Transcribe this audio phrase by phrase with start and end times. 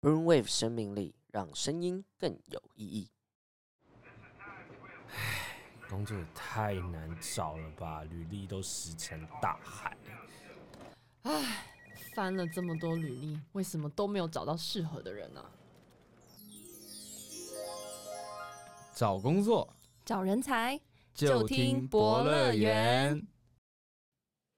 [0.00, 3.08] Brainwave 生命力，让声音更有意义。
[5.88, 9.96] 工作也太难找了吧，履历都石沉大海。
[11.22, 11.66] 唉，
[12.14, 15.44] 翻了这么多履历，为什么都没有找到适合的人呢、
[18.92, 19.72] 找工作
[20.04, 20.80] 找人才
[21.14, 23.24] 就听听博乐园。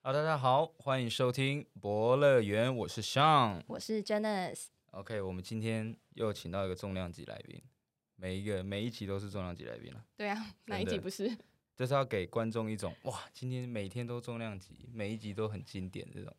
[0.02, 3.62] 好，大家好，欢迎收听博乐园，我是 Sean。
[3.66, 4.68] 我是 Janice。
[4.92, 7.62] OK，我们今天又请到一个重量级来宾，
[8.16, 11.30] 每一个每一集都是重量级来宾了，对啊，哪一集不是？
[11.76, 16.34] 就是要给观众一种哇，今天每天都重量级，每一集都很经典这种。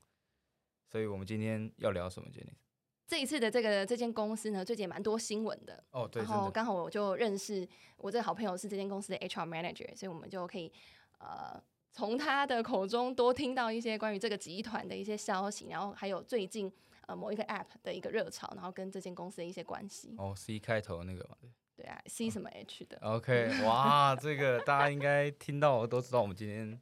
[0.90, 2.58] 所以我们今天要聊什么，Janice？
[3.06, 5.84] 这一次的这个这间公司呢，最近也蛮多新闻的。
[5.92, 10.74] 哦，对，然后刚好我就认识我这个好朋友是这间公司的 HR manager，所以我们就可以
[11.20, 16.72] 呃从他的口中多听到一些关于这个集团的一些消息，然后还有最近
[17.08, 20.16] 呃某一个 app 的一个热潮，然后跟这间公司的一些关系。
[20.18, 21.50] 哦，C 开头那个嘛，对。
[21.74, 23.00] 对啊，C 什么 H 的。
[23.02, 26.80] OK， 哇，这个大家应该听到都知道我们今天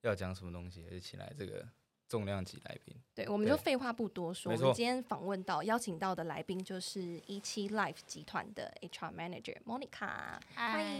[0.00, 1.64] 要讲什么东西，而且请来这个
[2.08, 2.96] 重量级来宾。
[3.14, 10.40] 对，我们就废话不多说，我们今天访问到邀请到的来宾就是一期 Life 集团的 HR manager Monica。
[10.52, 10.97] 嗨，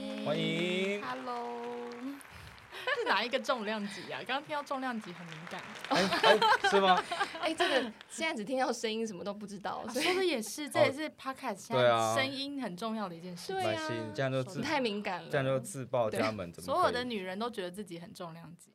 [3.08, 4.20] 哪一个重量级啊？
[4.26, 5.60] 刚刚听到重量级很敏感。
[5.88, 7.02] 哎哎，是吗？
[7.40, 13.52] 哎，这个现在只听到声音，什么都不知道，所以说的也是，这也是 Podcast 现在声音很重要的一件事。
[13.54, 13.82] 对啊
[14.14, 15.28] 这样就自你太敏感了。
[15.30, 18.72] 这样就自报家门，怎么所有的女人都觉得自己很重量级，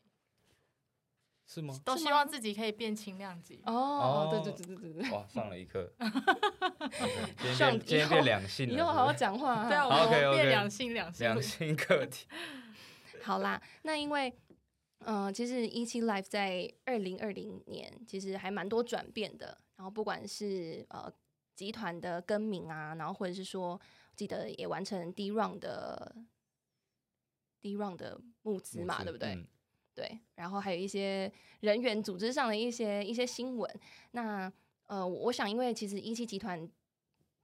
[1.46, 1.80] 是吗？
[1.86, 3.62] 都希望自己可以变轻量级。
[3.66, 5.92] 哦哦，对对对对对对，哇，上了一课。
[7.40, 9.68] 今天今天变两性了，以后好好讲话。
[9.68, 12.26] 对啊，我们变两性两性两性课题。
[13.24, 14.34] 好啦，那因为。
[15.06, 21.12] 嗯、其实一期 Life 在二零二零年其实还蛮多转变的，然后不管是呃
[21.54, 23.78] 集团的更名啊，然后或者是说，
[24.16, 26.16] 记得也完成 D round 的
[27.60, 29.36] D round 的募资嘛，资对不对？
[29.36, 29.46] 嗯
[29.94, 33.70] 对，然后还有一些人员组织上的一些一些新闻。
[34.12, 34.50] 那
[34.88, 36.66] 呃，我想因为其实一期集团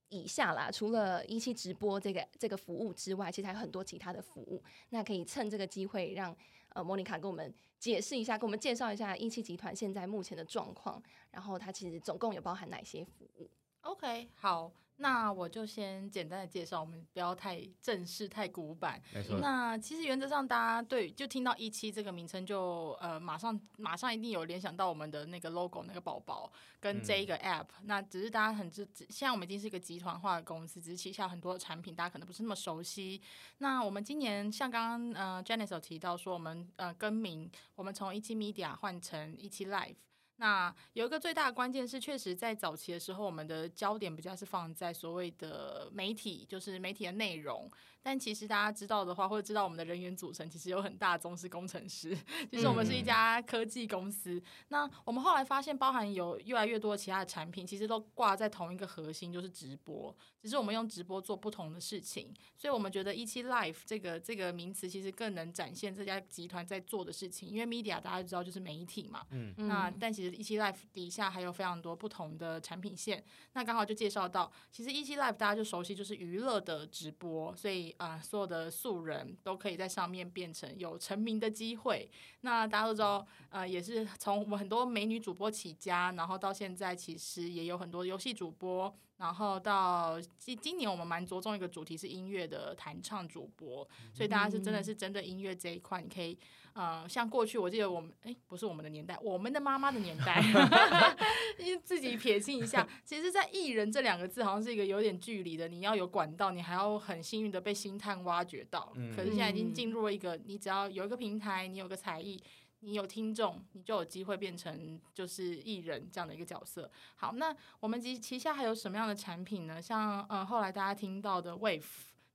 [0.09, 4.64] 以下啦，除了一期直播这个这个服务之外，其实还有很多其他的服务。
[4.90, 6.36] 那可以趁这个机会让
[6.70, 13.50] 呃莫妮卡给我们解释一下，给我们介绍一下一期集团现在目前的状况，然后它其实总共有包含哪些服务
[13.81, 14.72] ？OK，好，
[15.02, 19.02] 那我就先简单的介绍，我们不要太正式、太古板。
[19.14, 19.40] 没错。
[19.40, 26.52] 那其实原则上，大家对就听到一期这个名称就，呃马上马上一定有联想到我们的那个 logo 那个宝宝
[26.82, 33.22] 跟这一个 app、那只是大家很知，只现在我们已经是一个集团化的公司，只是旗下很多的产品，大家可能不是那么熟悉。
[33.60, 39.96] 那我们今年像刚刚呃 Janice 有提到说，我们呃更名，我们从一期 media 换成一期 live。
[40.40, 47.70] 那有一个最大的关键是，确实在早期的时候，我们的焦点比较是放在所谓的媒体，就是媒体的内容。
[48.02, 52.18] 但其实大家知道的话，或者知道我们的人员组成，其实有很大宗是工程师。
[52.50, 54.42] 其实我们是一家科技公司。
[54.70, 60.16] 那我们后来发现，包含有越来越多其他的产品，其实都挂在同一个核心，就是直播。
[60.42, 62.34] 只是我们用直播做不同的事情。
[62.58, 67.50] 所以我们觉得一期 Life 这个这个名词，其实更能展现这家集团在做的事情。
[67.50, 73.24] 因为 media 大家知道就是媒体嘛，嗯那但其实一期 Life 底下还有非常多不同的产品线。
[73.54, 82.10] 那刚好就介绍到，其实一期 Life 大家就熟悉就是娱乐的直播，所以啊、所有的素人都可以在上面变成有成名的机会。
[82.42, 96.38] 那大家都知道，呃，也是从我们很多美女主播起家，然后到现在其实也有很多游戏主播，然后到今今年我们蛮着重一个主题是音乐的弹唱主播，所以大家是真的是针对音乐这一块，你可以
[96.74, 100.41] 呃，像过去我记得我们哎不是我们的年代，我们的妈妈的年代，
[101.59, 108.94] 因为自己撇清一下，其实，在艺人这两个字好像是一个有点距离的，你要有管道，你还要很幸运的被星探挖掘到。
[108.96, 112.41] 嗯可是现在已经进入了一个，你只要有一个平台，你有个才艺。
[112.82, 116.90] 你有听众，你就有机会变成就是艺人这样的一个角色。
[117.16, 119.81] 好，那我们旗旗下还有什么样的产品呢？
[119.81, 121.84] 像呃后来大家听到的 Wave，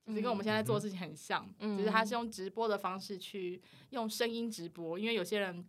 [0.07, 5.67] 其实跟我们现在做的事情很像，嗯只是它是用直播的方式去用声音直播，因为有些人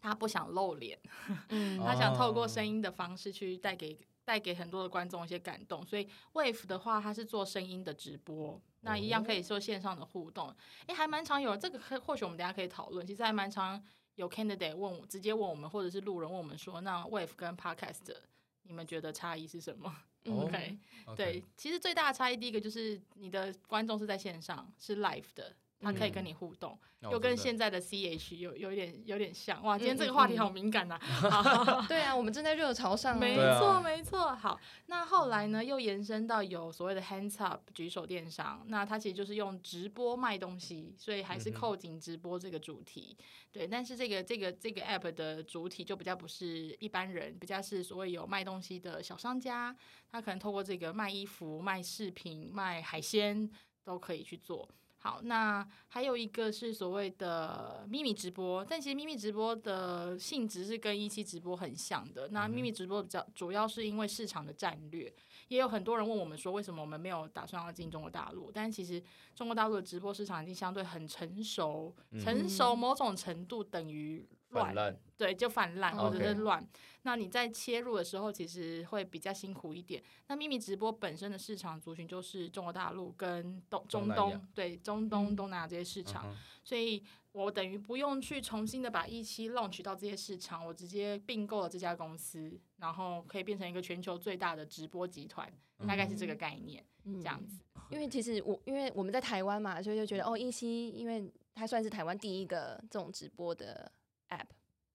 [0.00, 0.98] 他不想露脸，
[1.84, 10.54] 他想透过声音的方式去带给带给很多的观众一些感动，所以 Wave 的话，它是做声音的直播，那一样可以做线上的互动。
[10.86, 13.04] 诶，还蛮常有这个可，或许我们等一下可以讨论。
[13.04, 13.82] 其实还蛮常
[14.16, 18.14] 有 candidate 问我，直接问我们，或者是路人问我们说，那 Wave 跟 Podcast
[18.62, 19.94] 你们觉得差异是什么？
[20.24, 20.78] 嗯 OK，
[21.16, 25.54] 对，其实最大的差异，第一个就是你的观众是在线上，是 live 的。
[25.82, 26.12] 它可以嗯。
[26.12, 29.62] 跟你互动，哦又跟现在的 CH 有有一点有点像。
[29.62, 30.38] 哇，今天这个话题嗯。
[30.38, 30.98] 好敏感呐、
[31.88, 34.34] 对啊，我们正在热潮上、没错，没错。
[34.36, 43.16] 好，那后来呢，又延伸到有所谓的 hands up 举手电商，那它其实就是用直播卖东西，所以还是扣紧直播这个主题。
[43.50, 49.74] 对，但是这个这个这个 app 的主体就比较不是一般人，比较是所谓有卖东西的小商家，
[50.10, 53.50] 他可能透过这个卖衣服、卖饰品、卖海鲜
[53.84, 54.68] 都可以去做。
[55.04, 62.28] 好，那还有一个是所谓的秘密直播，但其实秘密直播的性质是跟一期直播很像的。
[62.28, 65.12] 那秘密直播比较主要是因为市场的战略，
[65.48, 68.48] 也有很多人问我们说，为什么我们没有打算要进中国大陆？
[68.52, 69.02] 但其实
[69.34, 76.66] 中国大陆的直播市场已经相对很成熟，成熟某种程度等于乱，泛滥，对，就泛滥或者是乱。
[77.04, 80.00] 那你在切入的时候，其实会比较辛苦一点。
[80.28, 87.02] 那秘密直播本身的市场族群就是中国大陆跟东中东对中东、东南亚这些市场，嗯所以
[87.32, 95.52] 我等于不用去重新的把一期 launch 到这些市场，我直接并购了这家公司，然后可以变成一个全球最大的直播集团，
[95.88, 97.58] 大概是这个概念，嗯这样子。
[97.90, 103.90] 因为其实我因为我们在台湾嘛，所以就觉得哦，一期因为它算是台湾第一个这种直播的
[104.32, 104.46] app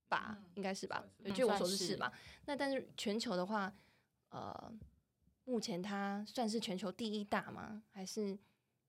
[0.10, 1.04] 吧，嗯应该是吧？
[1.34, 2.12] 据我所知是吧。
[2.46, 3.74] 那但是全球的话，
[4.30, 4.74] 呃，
[5.46, 7.84] 目前它算是全球第一大吗？
[7.92, 8.38] 还是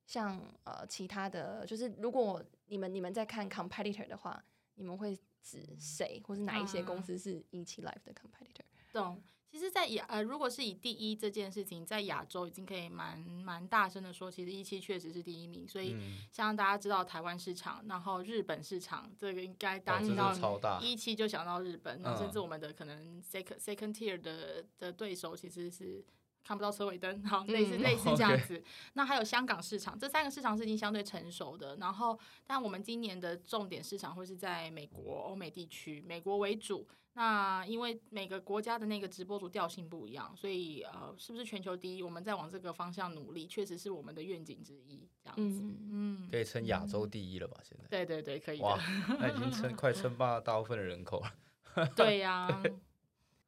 [0.06, 4.42] 像呃其他的，就是如果你们你们在看 competitor 的话，
[4.74, 8.64] 你们会指谁或是哪一些公啊司是 eTlife 的 competitor？
[8.92, 9.22] 懂。
[9.50, 15.66] 其实，在亚呃，如果是以第一这件事情，在亚洲已经可以蛮蛮大声的说，其实一期确实是第一名。
[15.66, 20.34] 所以，嗯，像大家知道台湾市场，然后日本市场，这个应该大家听到
[20.80, 26.04] 一期就想到日本，甚至嗯我们的可能 second second tier 的的对手其实是
[26.44, 28.62] 看不到车尾灯，好，类似嗯类似这样子。
[28.92, 31.74] 那还有香港市场，这三个市场是已经相对成熟的。
[31.76, 36.86] 然后，但我们今年的重点市场会是在美国、欧美地区，美国为主。
[37.19, 42.00] 那因为每个国家的那个直播主调性不一样，所以呃，是不是全球第一？
[42.00, 45.05] 我们在往这个方向努力，确实是我们的愿景之一。
[45.20, 47.59] 这样子，嗯，嗯，可以称亚洲第一了吧？
[47.65, 48.79] 现在，对对对，可以哇，，
[49.19, 51.88] 那已经称快称霸大部分的人口了。
[51.97, 52.62] 对呀、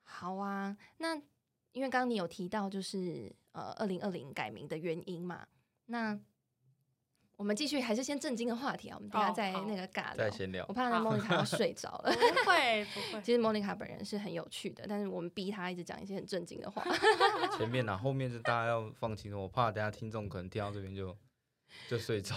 [0.02, 1.14] 好啊，那
[1.70, 5.46] 因为刚刚你有提到就是呃二零二零改名的原因嘛，
[5.86, 6.18] 那
[7.40, 10.16] 我们继续还是先正经的话题啊，我们等一下再那个尬聊。
[10.16, 12.12] 再闲聊我，怕那好 Monica 要睡着了。
[12.12, 13.20] 不 会不会。
[13.24, 16.84] 其实 Monica 本人是很有趣的，但是我们逼她一直讲一些很正经的话。
[17.56, 21.16] 前面啊，后面是大家要放轻松，我怕等下听众可能听到这边就
[21.88, 22.36] 就睡着。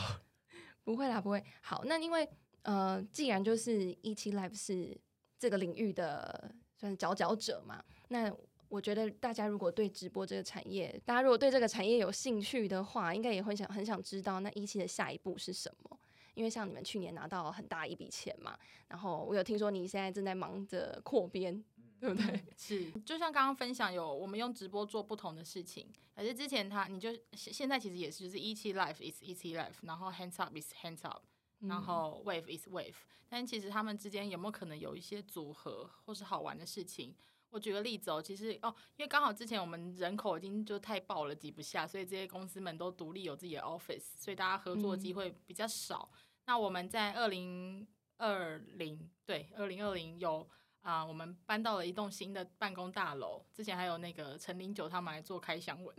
[0.86, 1.44] 不会啦，不会。
[1.60, 2.26] 好，那因为
[2.62, 4.98] 呃，既然就是一期 Live 是
[5.38, 8.34] 这个领域的算是佼佼者嘛，那
[8.74, 16.00] 我觉得大家如果对直播这个产业，大家如果对这个产业有兴趣的话，应该也会想很想知道那一期的下一步是什么。
[16.34, 21.64] 因为像你们去年拿到很大一笔钱嘛，然后我有听说你现在正在忙着扩编，
[22.00, 22.44] 对不对？
[22.58, 31.22] 是，就像刚刚分享有我们用直播做不同的事情，可是之前他你就现现在其实也是就是一期 life is 一期 life，然后 hands up is hands up，
[31.60, 32.96] 然后 wave is wave，
[33.30, 37.14] 但其实他们之间有没有可能有一些组合或是好玩的事情？
[37.54, 46.10] 我举个例子哦，其实哦，因为刚好之前我们人口已经就太爆了，挤不下，所以这些公司们都独立有自己的 office，所以大家合作机会比较少。
[46.46, 50.50] 那我们在二零二零对二零二零有
[50.82, 55.96] 啊、我们搬到了一栋新的办公大楼，之前还有那个陈林九他们来做开箱文，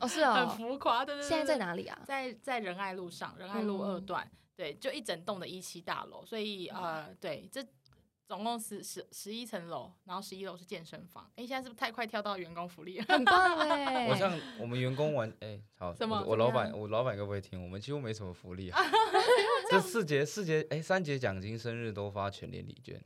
[0.00, 1.28] 哦，是哦 很哦，浮夸，对对对。
[1.28, 2.02] 现在在哪里啊？
[2.04, 7.64] 在在仁爱路上，仁爱路二嗯段，对，就一整栋的一期大楼，所以呃，对，这
[8.26, 11.30] 总共十十十一层楼，然后十一楼是健身房。
[11.36, 13.04] 哎，现在是不是太快跳到员工福利了？
[13.12, 14.08] 很棒哎！
[14.08, 17.62] 我像我们员工玩，哎、好，什么我我老板，我老板该不会听？
[17.62, 18.80] 我们几乎没什么福利啊，
[19.70, 22.98] 这四节四节，哎、三节奖金，生日都发全年礼券，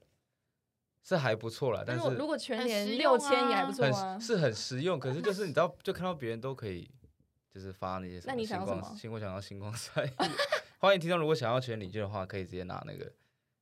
[1.03, 4.21] 是还不错啦，但是如果全年六千也还啊不错啊很。
[4.21, 6.89] 是很实用，可是就是你知道，就看到别人都可以，
[7.53, 10.09] 就是发那些什么星你想要什么光星光想要星光赛，
[10.79, 13.13] 欢迎听众如果想要全年礼券的话，可以直接拿那个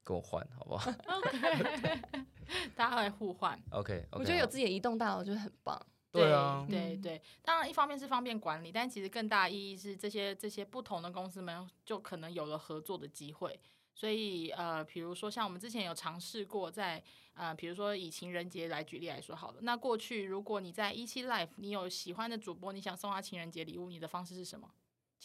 [0.06, 2.00] 跟我换，好不好？OK，
[2.76, 3.60] 大家会互换。
[3.72, 5.84] ？OK，, 我觉得有自己的移动大楼就是很棒。
[6.12, 13.58] 对啊，嗯对对，当然一方面是方便管理，但其实更大的意义是这些这些不同的公司们就可能有了合作的机会。
[13.92, 17.02] 所以呃，比如说像我们之前有尝试过在
[17.34, 24.70] 呃，比如说以情人节来举例来说好了，那过去如果你在一期 Life 你有喜欢的主播，你想送他情人节礼物，你的方式是什么？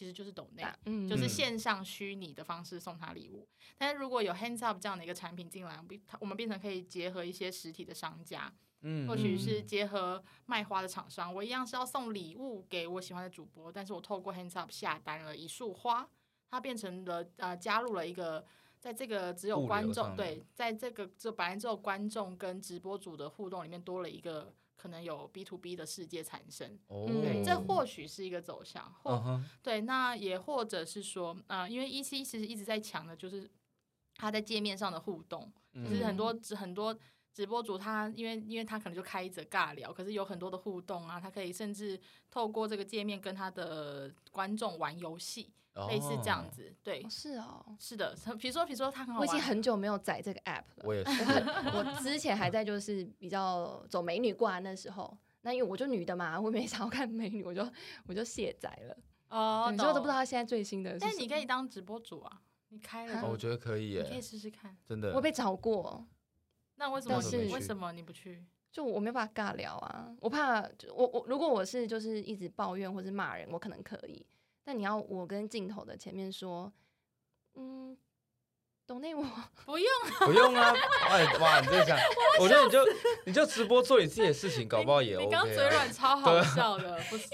[0.01, 0.65] 其实就是抖内。
[0.85, 3.47] 嗯就是嗯线上虚拟的方式送他礼物。
[3.77, 5.79] 但是如果有 Hands Up 这样的一个产品进来，
[6.19, 16.09] 我们变成可以结合一些实体的商家，嗯或许是嗯结合卖花的厂商，我一样是要送礼物给我喜欢的主播，但是我透过 Hands Up 下单了一束花。
[16.49, 18.43] 它变成了呃加入了一个。
[18.81, 33.47] 在这个只有观众对，在这个就本来只有观众跟直播主的互动里面多了一个可能有 B to B 的世界产生，哦，对，这或许是一个走向，或、对，那也或者是说，啊、因为一期其实一直在强的就是
[34.15, 36.97] 它在界面上的互动，就是很多直很多
[37.33, 45.51] 直播主他因为因为他可能就开着尬聊，可是有很多的互动啊，他可以甚至透过这个界面跟他的观众玩游戏，
[45.89, 50.83] 类似这样哦，子，对哦，是哦，是的，比如说比如说他很好玩，我已经很久没有载这个 app 了。
[50.83, 51.23] 我也 是，
[51.73, 57.65] 我之前还在就是比较走美女挂那时候，那因为我就女的嘛，我没想要看美女，我就
[58.07, 58.97] 我就卸载了。
[59.29, 60.15] 哦，对所以我都不知道。
[60.15, 60.99] 他现在最新的是。
[60.99, 64.75] 但你可以当直播主啊，你开了我觉得可以你可以，试试看。
[64.85, 66.05] 真的我，被找过，
[66.81, 68.43] 那为什么是为什么你不去？
[68.71, 70.61] 就我没办法尬聊啊，我怕
[70.95, 74.25] 我我如果我是就是一直抱怨或是骂人，我可能可以，
[74.63, 76.73] 但你要我跟镜头的前面说，
[77.53, 77.95] 嗯，
[78.87, 79.21] 懂内我
[79.63, 79.87] 不用，
[80.21, 80.73] 不用啊，
[81.07, 81.95] 哎哇，你这讲，
[82.41, 82.79] 我觉得你就
[83.27, 87.27] 你就直播做你自己的事情， 搞不好也你 OK 刚刚嘴 啊，软超好笑的，不是？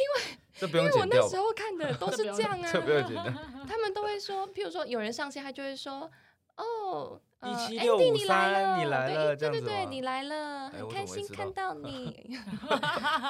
[0.60, 3.24] 这不用因为我剪掉吧，那时候看的都是这样啊，这不用剪掉，
[3.68, 6.10] 他们都会说，譬如说有人上线，他就会说，
[6.58, 12.38] 哦，呃17653 Andy 你来了， 你来了对对对你来了，哎很开心看到你，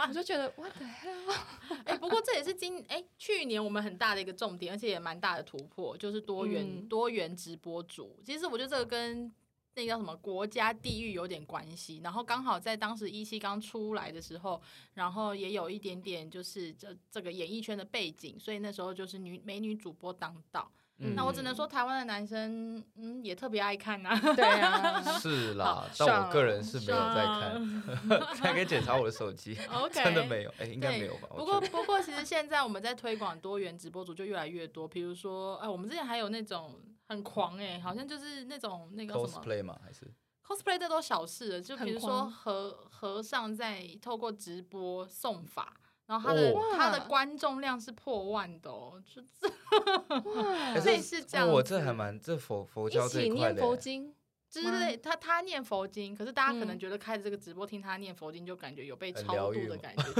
[0.07, 1.35] 我就觉得 what the hell，
[1.85, 8.17] 哎、不过这也是今哎、去年我们很大的一个重点，而且也蛮大的突破，就是多元、嗯多元直播主。
[8.25, 9.29] 其实我觉得这个跟
[9.75, 11.99] 那个叫什么国家地域有点关系。
[12.01, 14.61] 然后刚好在当时一期刚出来的时候，
[14.93, 20.71] 然后也有一点点就是这这个演艺圈的背景，所以那时候就是女美女主播当道。
[20.99, 21.15] 嗯。
[21.15, 27.81] 那我只能说，台湾的男生嗯也特别爱看呐、对啊， 是啦，但我个人是没有在看，
[28.41, 31.27] 还可以检查我的手机， OK，真的没有，哎，应该没有吧？
[31.35, 40.05] 不过不过，其实现在我们在推广多元直播主就越来越多，比如说，哎，我们之前还有那种很狂哎、好像就是那种那个什么 cosplay 嘛，还是
[40.45, 41.61] ？cosplay，这都小事了。
[41.61, 45.73] 就比如说和和尚在透过直播送法，
[46.07, 46.61] 然后他的、哦。
[46.75, 49.47] 他的观众量是破万的哦，就这
[50.85, 54.13] 类这似这样哦我这还蛮这佛佛教一这一块起念佛经，
[54.49, 56.79] 之类，他他念佛经，可是大家可能嗯。
[56.79, 60.03] 觉得开着这个直播听他念佛经，就感觉有被超度的感觉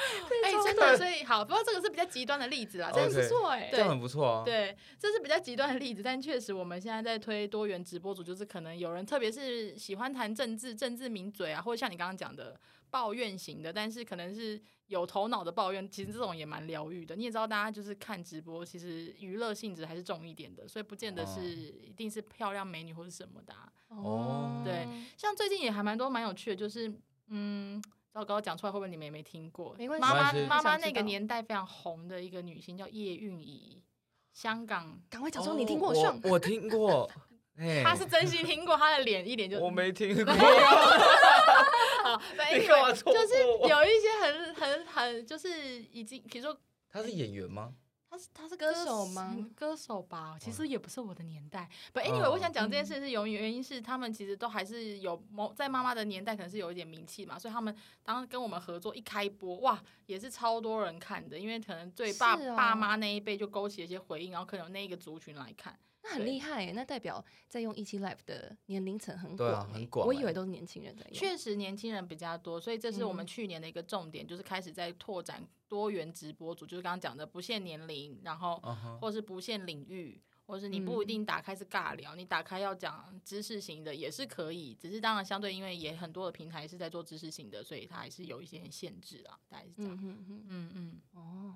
[0.44, 4.44] 哎、真的，所以好，不过这个是比较极端的例子啦，真不错哎，这样很不错啊。
[4.44, 12.58] 对，这是比较极端的例子，但确实我们现在在推多元直播组，就是可能有人特别是喜欢谈政治、政治名嘴啊，或者像你刚刚讲的
[12.90, 17.14] 抱怨型的，但是可能是有头脑的抱怨，其实这种也蛮疗愈的。
[17.14, 24.86] 你也知道，大家就是看直播，其实娱乐性质还是重一点的，所以不见得是、哦一定是漂亮美女或者什么的啊、哦对
[25.18, 26.90] 像最近也还蛮多蛮有趣的，就是
[27.28, 27.82] 嗯。
[28.12, 29.74] 糟糕，讲出来会不会你们也没听过？
[29.78, 33.82] 没关系妈妈妈妈那个年代非常红的一个女星叫叶蕴仪，
[34.32, 35.00] 香港。
[35.08, 37.08] 赶快讲说你听过哦我上，我听过，
[37.56, 40.34] 哎，他是真心听过，他的脸一脸就我没听过，
[42.02, 43.34] 好， 对，你因干嘛戳为就是
[43.68, 46.58] 有一些很很很就是已经，比如说
[46.90, 47.72] 他是演员吗？
[48.10, 49.32] 他是他是歌手吗？
[49.38, 51.70] 嗯歌手吧，其实也不是我的年代。
[51.92, 52.86] 不，anyway，我想讲这件嗯。
[52.86, 65.78] 事是有原因是他们其实都还是有某在妈妈的年代可能是有一点名气嘛，所以他们当跟我们合作一开播，哇，也是超多人看的，因为可能对爸、哦爸妈那一辈就勾起了一些回应，然后可能有那一个族群来看。
[66.02, 73.26] 那很厉害耶，那代表在用一期 Live 的年龄层很对啊广很广哎我以为都是年轻人在用，确实年轻人比较多，所以这是我们嗯。
[73.26, 78.56] 去年的一个重点，就是开始在拓展多元直播组，就是刚刚讲的不限年龄，然后
[79.00, 81.08] 或是不限领域，或是你不一嗯。
[81.08, 89.96] 定打开是尬聊，你打开要讲知识型的也是可以，只是当然相对因为也很多的平台是在做知识型的，所以它还是有一些限制啊，大概是这样。
[90.00, 91.54] 嗯嗯嗯，哦，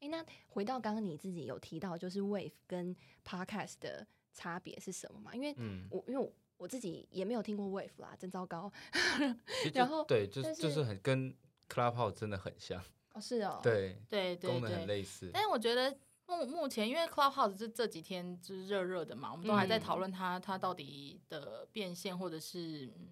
[0.00, 5.34] 哎，那回到刚刚你自己有提到，就是 Wave 跟 Podcast 的差别是什么嘛？
[5.34, 8.70] 因为嗯，我因为我我自己也没有听过 Wave 啦，真糟糕。
[9.74, 11.34] 然后对，就是就是是很跟
[11.68, 14.96] Clubhouse 真的很像，哦，是哦，， 对，对对功能很对。
[14.96, 15.30] 类似。
[15.32, 22.86] 但是我觉得目目前因为 Clubhouse 这这几天就是热热的嘛，我们都还在讨嗯论它它到底的变现或者是。
[22.96, 23.08] 嗯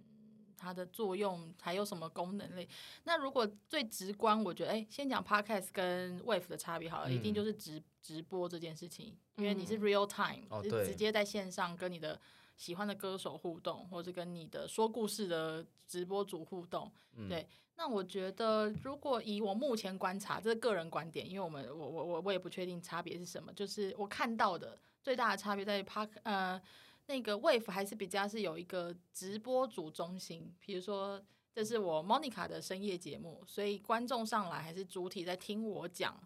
[0.57, 2.69] 它的作用还有什么功能类？
[3.05, 12.21] 那如果最直观，我觉得，哎、先讲 podcast 跟 wave 的差别好了，一定嗯就是直直播这件事情，因为你是嗯 real time，、是直接在线上跟你的
[12.57, 16.91] 喜欢的歌手互动，或者跟你的说故事的直播主互动。
[17.15, 17.47] 嗯对
[17.79, 26.59] 那我觉得，如果以我目前观察，这是个人观点，因为我们我我我我也不确定差别是什么，就是我看到的最大的差别在于 Park 呃
[27.07, 31.23] 那个 Wave 还是比较是有一个直播主中心，比如说
[31.53, 36.21] 这是我 Monica 的深夜节目，所以观众上来还是主体在听我讲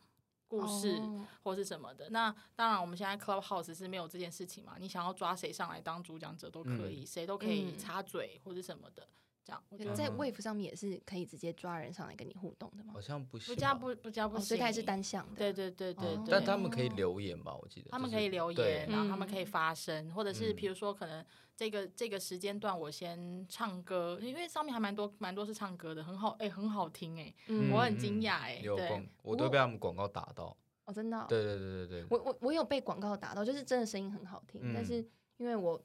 [0.48, 2.10] 故事、哦或是什么的。
[2.10, 9.08] 那当然，我们现在 Clubhouse 是没有这件事情嘛，你想要抓谁上来当主讲者都可以，谁都可以嗯插嘴或是什么的。
[9.44, 13.00] 这样，我觉得在嗯 Wave 上面也是可以直接抓人上来跟你互动的吗好？
[13.00, 15.36] 像不行吧，不加不不加不哦，行，所以它也是单向的。
[15.36, 16.22] 对对对对哦。
[16.24, 17.54] 对，但他们可以留言吧？
[17.54, 19.46] 我记得他们可以留言，然后他们可以嗯。
[19.46, 20.56] 发声，或者是嗯。
[20.56, 21.24] 比如说可能
[21.56, 28.64] 这个这个时间段我先唱歌，因为上面还蛮多蛮多是唱歌的，很好哎、很好听哎、嗯，我很惊讶哎，对。
[28.66, 30.56] 有，我都被他们广告打到。
[30.84, 34.84] 哦，真的哦、对对对对对，我我我有被广告打到，就是真的声音很好听，但嗯。
[34.84, 35.80] 是因为我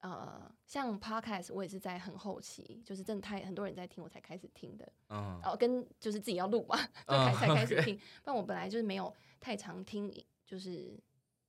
[0.00, 4.92] 呃，像 podcast 我也是在很后期，就是真的太很多人在听，我才开始听的。
[5.10, 6.76] 嗯，哦，跟就是自己要录嘛，
[7.06, 7.96] 就嗯才开始听。
[7.96, 10.10] 不然我本来就是没有太常听，
[10.46, 10.98] 就是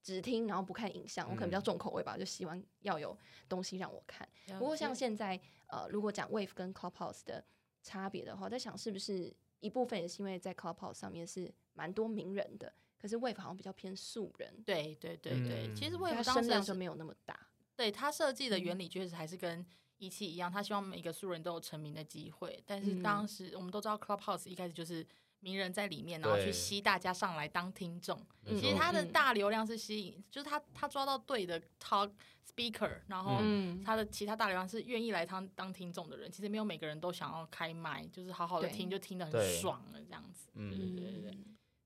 [0.03, 3.17] 只听然后不看影像，我可能比较嗯重口味吧，就希望要有
[3.47, 4.27] 东西让我看。
[4.59, 7.43] 不过像现在呃，如果讲 Wave 跟 Clubhouse 的
[7.81, 17.47] 差别的话，我在想是不是一部分也是因为在 Clubhouse 上面是蛮多名人的，可是 Wave 好像比较偏素人，对对对对，其实 Wave 它当时声量就没有那么大。
[17.81, 19.65] 对他设计的原嗯理确实还是跟
[19.97, 22.61] 一期一样，他希望每个素人都有成名的机会。
[22.63, 25.03] 但是嗯当时我们都知道 Clubhouse 一开始就是
[25.39, 28.23] 名人在里面，然后去吸大家上来当听众。
[28.45, 32.11] 其实他的嗯大流量是吸引，就是他他抓到对的 talk
[32.47, 36.31] speaker，然后嗯，他的其他大流量是愿意来当当听众的人。
[36.31, 40.47] 其实没有每个人都想要开麦，就是好好的听，就听得很爽了这样子。
[40.53, 41.37] 对对嗯，对对对。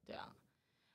[0.07, 0.35] 对啊。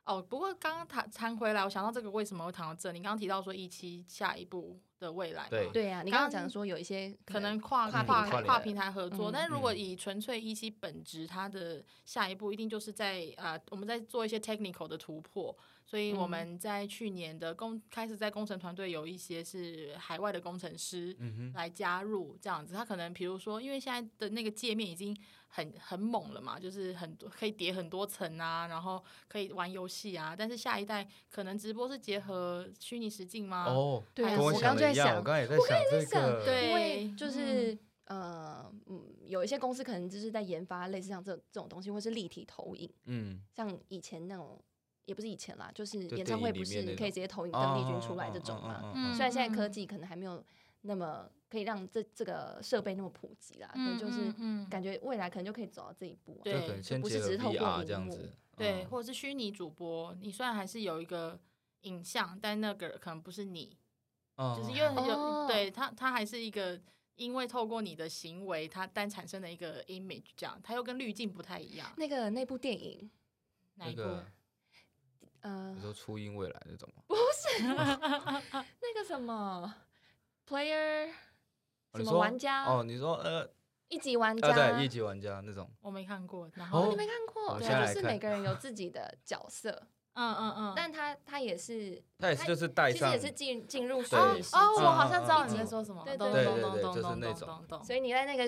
[0.04, 2.90] 哦，不过刚刚谈谈回来，我想到这个为什么会谈到这？
[2.90, 9.78] 你刚刚提到说一期下一步的未来嘛，对对啊，你刚刚刚讲说有一些可能跨跨跨平台的跨平台合作，嗯但是如果嗯。
[9.78, 16.30] 以纯粹一期本质，它的下一步一定就是在呃，我们在做一些 technical 的突破，所以我嗯。
[16.30, 21.16] 们在去年的工开始在工程团队有一些是海外的工程师，
[21.54, 25.16] 来加入这样子，他可能比如说，因为现在的那个界面已经
[25.52, 33.64] 很很猛了嘛，就是很多可以叠很多层啊，然后可以玩游戏啊，但是下一代可能直播是结合虚拟实境吗？
[33.66, 44.62] 哦，对我刚刚就在想我，刚刚也在想这个，对因为就是、呃嗯，有一些公司可能就是在研发类似像这这种东西，或是立体投影，嗯，像以前那种
[45.06, 48.92] 也不是以前啦，就是演唱会不是可以直接投影邓丽君出来这种嘛。
[49.12, 50.44] 虽然现在科技可能还没有
[50.82, 56.44] 那么可以让这这个设备那么普及啦，嗯，但就是嗯，感觉未来可能就可以走到这一步、啊。
[56.44, 61.38] 对不是结合只是透过荧幕这样子，对，嗯或者是虚拟主播，你虽然还是有一个
[61.82, 63.76] 影像，但那个可能不是你，
[64.36, 66.80] 就是嗯因为有、哦对它，它还是一个。
[67.16, 71.92] 因为透过你的行为，它单产生的一个 image，这样，它又跟滤镜不太一样。
[71.98, 73.10] 那个那部电影，
[73.74, 74.00] 哪一部？
[74.00, 74.26] 那个
[75.40, 77.04] 呃你，说初音未来那种吗？
[78.80, 79.74] 那个什么
[80.48, 81.12] player
[81.94, 83.48] 什么哦你说玩家哦，你说呃，
[83.88, 86.48] 一级玩家，啊对，一级玩家那种，我没看过。
[86.54, 87.54] 然哦后，你没看过？
[87.54, 89.70] 我对就是每个人有 自己的角色，
[90.14, 96.02] 嗯嗯嗯，但他他也是，他他也是就是带上其实也是进进入虚对拟世哦，我好像知道你在说什么。
[96.04, 97.84] 对懂对懂懂懂对对对就是懂懂那种懂懂。
[97.84, 98.44] 所以你在那个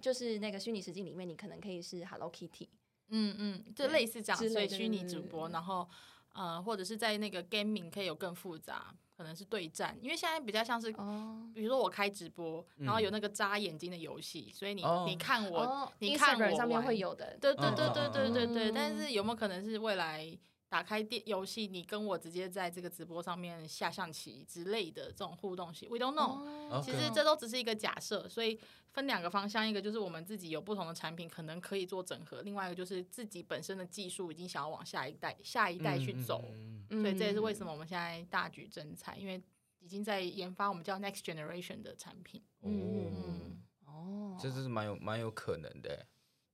[0.00, 2.68] 就是那个虚拟实境里面，你可能可以是 Hello Kitty，
[3.08, 5.88] 嗯嗯，就类似这样，之类的所以虚拟对对对主播，然后
[6.32, 10.90] 呃，或者是在那个 gaming 可以有更复杂，可能是对战，因为现在比较像是。
[10.96, 20.26] 哦比如说我开直播，然后有嗯那个扎眼睛的游戏，所以你哦你看我，哦你看上面会有的，对对对嗯对对对对，嗯但是有没有可能是未来
[20.72, 26.42] 打开电游戏，你跟我直接在这个直播上面下象棋之类的这种互动性，we don't know。
[26.70, 28.58] 哦其实这都只是一个假设，所以
[28.88, 36.42] 分两个方向，一个就是我们自己有不同的产品，可能可以做整合；，另外一个就是自己本身的技术已经想要往下一代、下一代去走。
[36.88, 39.38] 所以这也是为什么我们现在大举征才，因为
[39.78, 42.40] 已经在研发我们叫 next generation 的产品。
[42.60, 46.06] 哦，嗯，哦，这是蛮有蛮有可能的欸，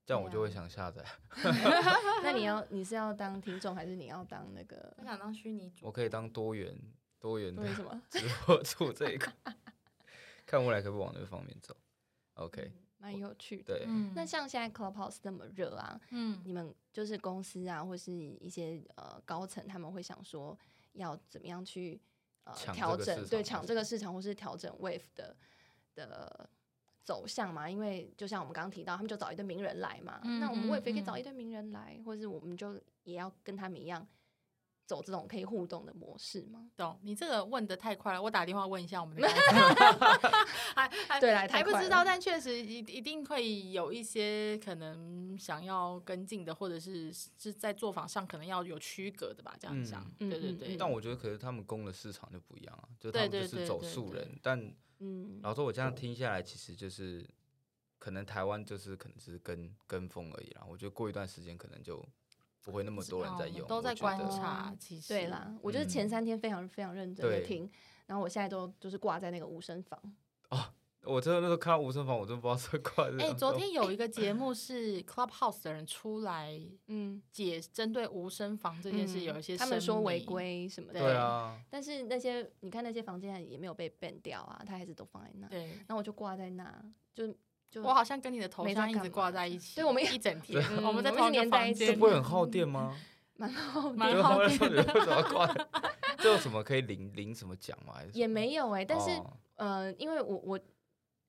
[0.09, 1.05] 这样我就会想下载。
[2.25, 6.75] 那你要你是要当听众，还是你要当那个我想当虚拟主我可以当多元
[7.21, 8.03] 多元的为什么？
[8.09, 9.31] 直播主这一块，
[10.47, 11.77] 看未来可不可以往那个方面走。
[12.37, 13.65] OK，蛮有趣的。
[13.79, 20.59] 对，嗯那像现在 Clubhouse 那么热啊，嗯你们就是公司啊，或是一些呃高层，他们会想说
[20.95, 22.01] 要怎么样去
[22.45, 25.37] 呃抢调整，对，抢这个市场，或是调整 Wave 的
[25.95, 26.49] 的
[27.09, 27.71] 走向嘛？
[27.71, 34.07] 因为就像我们刚刚提到，他们就找一堆名人来嘛，嗯那我们嗯 Wave 也可以嗯找一堆名人来，或者是我们就也要跟他们一样
[34.89, 36.71] 走这种可以互动的模式吗？
[36.75, 40.31] 懂，你这个问的太快了，我打电话问一下我们的 高层
[40.75, 50.31] 还还对啦太快了还不知道，但确实一一定会有一些可能想要跟进的，或者是是在做法上可能要有区隔的吧，这样讲，嗯。
[50.31, 54.59] 对对对，但我觉得可是他们攻的市场就不一样啊，就他们就是走素人，但
[55.01, 57.29] 嗯，老实说，我这样听下来，其实就是
[57.99, 60.65] 可能台湾就是可能只是跟跟风而已啦。
[60.67, 62.03] 我觉得过一段时间可能就
[62.63, 64.75] 不会那么多人在用，都在观察。
[64.79, 67.71] 其实对啦，我就是前嗯三天非常非常认真的对听，
[68.07, 70.01] 然后我现在都就是挂在那个无声房。
[70.51, 73.09] 哦我真的那时候看到无声房，我真的不知道这挂。
[73.25, 85.69] 哎、昨天有一个节目是 Clubhouse 的人出来嗯，解针对无声房这件事嗯有一些他们说违，规什么的，对啊，但是那些你看那些房间也没有被 ban 掉啊，他还是都放在那，对。
[85.69, 87.33] 然后我就挂在那，就
[87.71, 92.97] 就我好像跟你的头像一直挂在一起，对我们一整天，嗯我们在我们同一个一直黏在一起房间，这不会很耗电吗？
[93.39, 95.47] 蛮耗电说你 为什么要挂？
[96.19, 97.95] 这有什么可以领领什么奖吗？
[98.13, 100.61] 也没有哎、但是、哦呃，因为我我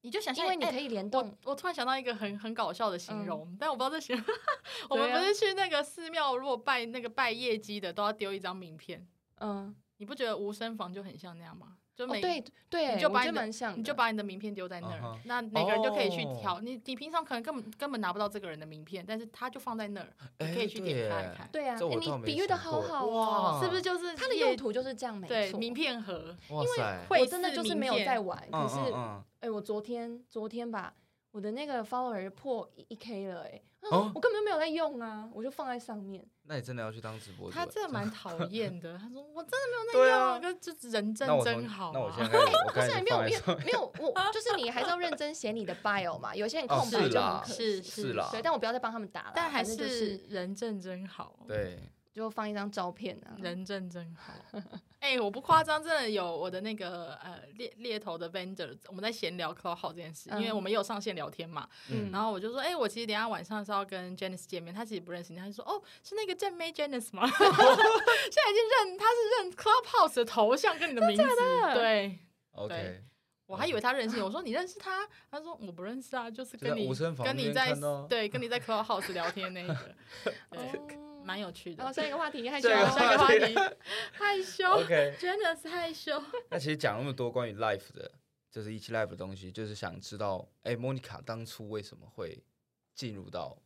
[0.02, 4.26] 你就想象，因为你哎可以联动我，我突然想到一个很很搞笑的形嗯容，但我不知道这形容。
[4.90, 9.06] 我们不是去那个寺庙，如果拜那个拜业绩的，都要丢一张名片。
[9.40, 11.76] 嗯，你不觉得无声房就很像那样吗？
[12.00, 16.60] 就每、哦对你就把你的蛮像的，你就把你的名片丢在那儿那每个人就可以去哦调。
[16.62, 20.08] 你你平常可能根本根本拿不到这个人的名片，但是他就放在那儿，
[20.40, 21.50] 你可以哎去点开看。
[21.52, 25.34] 对啊，你比喻的好好哇哦，是不是就是它的用途就是这样，没错。
[25.36, 26.34] 对名片盒？
[26.50, 30.94] 因为，我真的就是没有在玩，可嗯是哎、我昨天昨天吧，
[31.32, 33.62] 我的那个 follower 破一 k 了、哎、
[33.92, 36.26] 哦我根本就没有在用啊，我就放在上面。
[36.44, 37.56] 那你真的要去当直播主？
[37.56, 38.98] 他真的蛮 讨厌的。
[38.98, 41.92] 他说我真的没有在对用，啊跟就是人真真好、啊。
[41.94, 43.58] 那我现在， 我不是没有没有。
[43.60, 48.02] 没有，我就是你还是要认真写你的 bio 嘛，有些人哦空白就很可是惜。
[48.02, 51.78] 是啦对，但我不要再帮他们打了，但还是人证真好，对，
[52.20, 53.36] 就放一张照片啊。
[53.40, 54.34] 人证真好。
[55.00, 61.68] 哎、我不夸张，真的有我的那个呃猎猎头的 vendor，我们在闲聊号这件事，因为嗯我们也有上线聊天嘛。
[61.90, 67.26] 嗯然后我就说，哎、我其实等下晚上是要跟 Janice 见面，他其实不认识你，他就说，哦，是那个正妹 Janice 吗？
[67.32, 71.24] 现在已经认，他是认 Clubhouse 的头像跟你的名字，
[71.74, 72.20] 对。
[72.52, 73.02] OK，
[73.46, 77.74] 我还以为他认识你，我说你认识他，他说我不认识啊，就是跟你跟你在
[78.10, 79.96] 对跟你在 Clubhouse 聊天那个，
[81.24, 81.84] 蛮有趣的。
[81.84, 83.56] 哦下一个话题，害羞下一个下一个话话题题，
[84.12, 86.22] 害羞 OK，真的是害羞。
[86.50, 88.12] 那其实讲那么多关于 life 的，
[88.50, 92.44] 就是一期 life 的东西，就是想知道，哎、莫妮卡当初为什么会
[92.96, 93.58] 进入到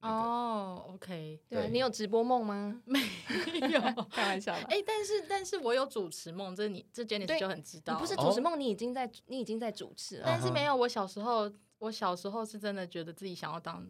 [0.00, 0.14] 那个？
[0.14, 2.80] 哦，OK，对啊，你有直播梦吗？
[2.84, 3.80] 没有。
[4.10, 4.62] 开玩笑的。
[4.66, 7.98] 哎、但是但是我有主持梦，这你这 Jenny 对就很知道。
[7.98, 10.24] 不是哦主持梦，你已经在你已经在主持了。
[10.26, 13.86] 但是没有，我小时候我小时候是真的觉得自己想要当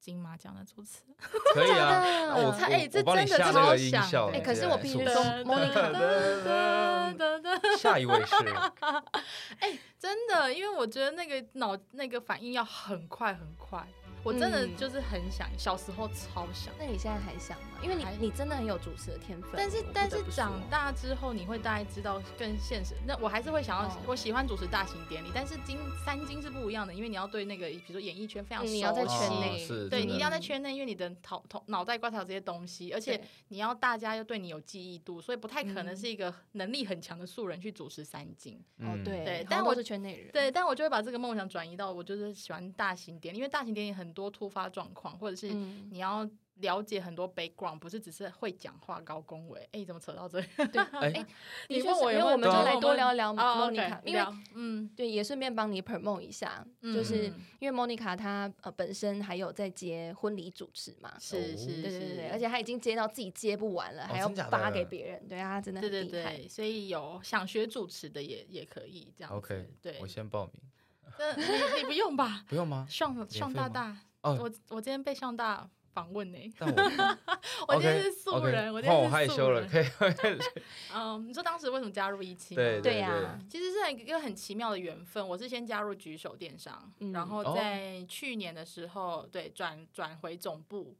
[0.00, 1.00] 金马奖的主持。
[1.06, 1.16] 人。
[1.54, 2.26] 可以啊，真的。
[2.28, 8.34] 那我哎这真的超想哎可是我必须说是 Monica 噔噔噔下一位是
[9.98, 13.86] 真的，因为我觉得那个脑那个反应要很快很快，
[14.22, 16.72] 我真的嗯就是很想，小时候超想。
[16.78, 17.78] 那你现在还想吗？
[17.82, 19.50] 因为你你真的很有主持的天分。
[19.54, 22.94] 但是但是长大之后，你会大概知道更现实。
[23.06, 38.56] 那我还是会想要，哦我喜欢主持大型典礼，但是金三金是不一样的，因为你要对那个比如说演艺圈非常熟悉，嗯你要在圈哦内对你一定要在圈内，因为你的头头脑袋瓜才有这些东西，而且你要大家又对你有记忆度，所以不太可能嗯是一个能力很强的素人去主持三金。
[38.80, 40.30] 哦嗯对对但我是圈内人。
[40.32, 49.66] 对，但我就会把这个梦想转移到我就是喜欢大型典礼，因为大型典礼很多突发状况，或者是嗯，你要了解很多 background，不是只是会讲话高恭维。
[49.72, 50.46] 哎，怎么扯到这里？
[50.70, 51.26] 对，哎 哎，
[51.68, 53.34] 你的确是问我有没有因为我们就来多聊聊哦
[53.70, 61.14] Monica，，OK，因为嗯，对，也顺便帮你 promote 一下，就是嗯因为 Monica 她呃本身还有在接婚礼主持嘛。
[61.18, 66.36] 是是对对对对，是而且她已经接到自己接不完了，还要发给别人，对啊，真的对对很厉害。
[66.36, 69.32] 对，所以有想学主持的也也可以这样。
[69.34, 70.54] OK，对我，先报名，
[71.20, 72.42] 这你你不用吧？
[72.48, 72.86] 不用吗？
[72.88, 76.76] 上上大大，哦我我今天被上大访问呢，但我
[77.68, 79.68] 我今天是素人，我今天是素害羞了，人。
[79.68, 80.38] 可以。
[80.94, 82.54] 嗯，你说当时为什么加入一期？
[82.54, 85.26] 对对呀，其实是一个很奇妙的缘分。
[85.26, 90.96] 我是先加入举手电商，嗯然后哦在去年的时候，对转转回总部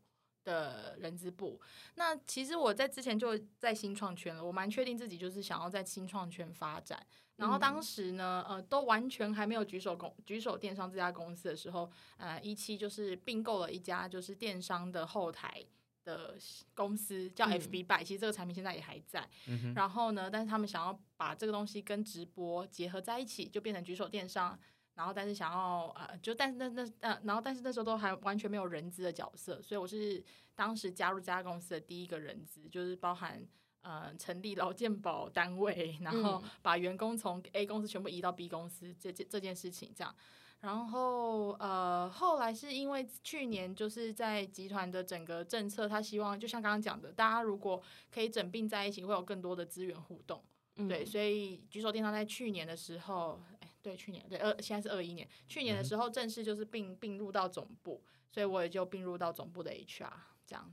[0.51, 1.61] 的人资部。
[1.95, 7.07] 那其实我在之前就在新创圈了，我蛮确定自己就是想要在新创圈发展。
[7.37, 15.65] 然后当嗯时呢，呃，都完全还没有举手公举手电商这家公司的时候，呃，一期就是并购了一家就是电商的后台
[16.05, 16.37] 的
[16.75, 19.27] 公司，叫嗯 FB Buy、其实这个产品现在也还在。
[19.47, 24.59] 嗯，然后呢，但是他们想要把这个东西跟直播结合在一起，就变成举手电商。
[25.01, 30.23] 然后，但是想要呃，就但是那那呃，然后但是那时候都还完全没有人资的角色，所以我是
[30.55, 33.43] 当时加入这家公司的第一个人资，就是包含
[33.81, 40.15] 呃成立劳健保单位，然后嗯把员工从 A 公司全部移到 B 公司这这这件事情这样。
[40.61, 47.83] 然后呃，后来是因为去年就是在集团的整个政策，他希望就像刚刚讲的，大家如果
[48.13, 50.45] 可以整并在一起，会有更多的资源互动。
[50.77, 53.50] 嗯对，所以举手电商在去年的时候，哎，
[53.83, 60.11] 对，去年对二现在是二一年，去年的时候正式就是并并入到总部，所以我也就并入到总部的 HR
[60.47, 60.73] 这样。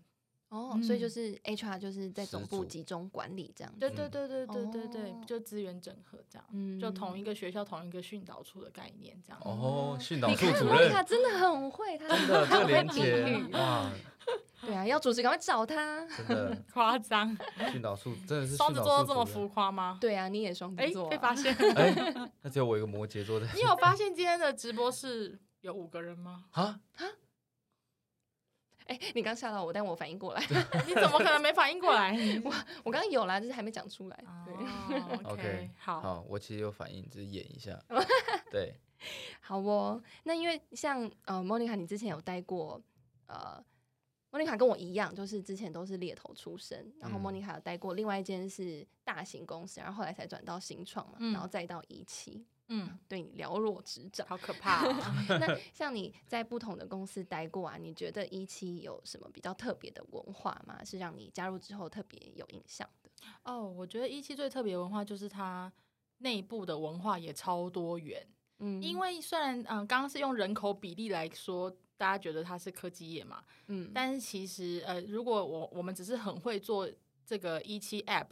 [0.49, 3.79] 哦，所以就嗯是 HR 就是在总部集中管理这样子。
[3.81, 9.41] 对对对对对对对，哦就资源整合这样，嗯就同一个学校同一个训导处的概念这样。
[9.43, 13.91] 哦，训导你看处主任莫妮卡真的很会，他真的这个连比接喻哇，
[14.61, 16.05] 对啊，要主持赶快找他。
[16.07, 17.35] 真的 夸张，
[17.71, 19.97] 训导处真的是双子座都这么浮夸吗？
[20.01, 21.35] 对啊，你也双哎子座、，被发。
[21.35, 21.53] 现。
[21.75, 21.93] 哎，
[22.41, 26.45] 那只有我一个摩羯座的你有发现今天的直播室有五个人吗？
[26.51, 26.79] 啊，
[28.87, 30.41] 哎，你刚吓到我，但我反应过来，
[30.87, 32.17] 你怎么可能没反应过来？
[32.43, 32.51] 我
[32.83, 34.23] 我刚刚有啦，就是还没讲出来。
[34.45, 37.77] 对，哦 OK，好，好，我其实有反应，只是演一下。
[38.49, 38.73] 对，
[39.41, 40.01] 好哦。
[40.23, 42.81] 那因为像呃，莫妮卡，你之前有待过
[43.27, 43.63] 呃。
[44.29, 54.27] 莫妮卡跟我一样，就是之前都是猎头出身，然后嗯莫妮卡有待过另外一间是大型公司，然后后来才转到新创嘛，嗯然后再到一期，嗯，对你了若指掌。
[54.27, 54.93] 好可怕哦。
[55.39, 60.83] 那像你在不同的公司待过啊，你觉得一期有什么比较特别的文化吗？
[60.83, 63.09] 是让你加入之后特别有印象的？
[63.43, 65.71] 哦，我觉得一期最特别的文化就是它
[66.17, 68.27] 内部的文化也超多元。
[68.59, 76.89] 嗯因为虽然嗯，刚刚是用人口比例来说，大家觉得它是科技业嘛，嗯，但是其实呃，如果我我们只是很会做
[77.25, 78.27] 这个一期 App，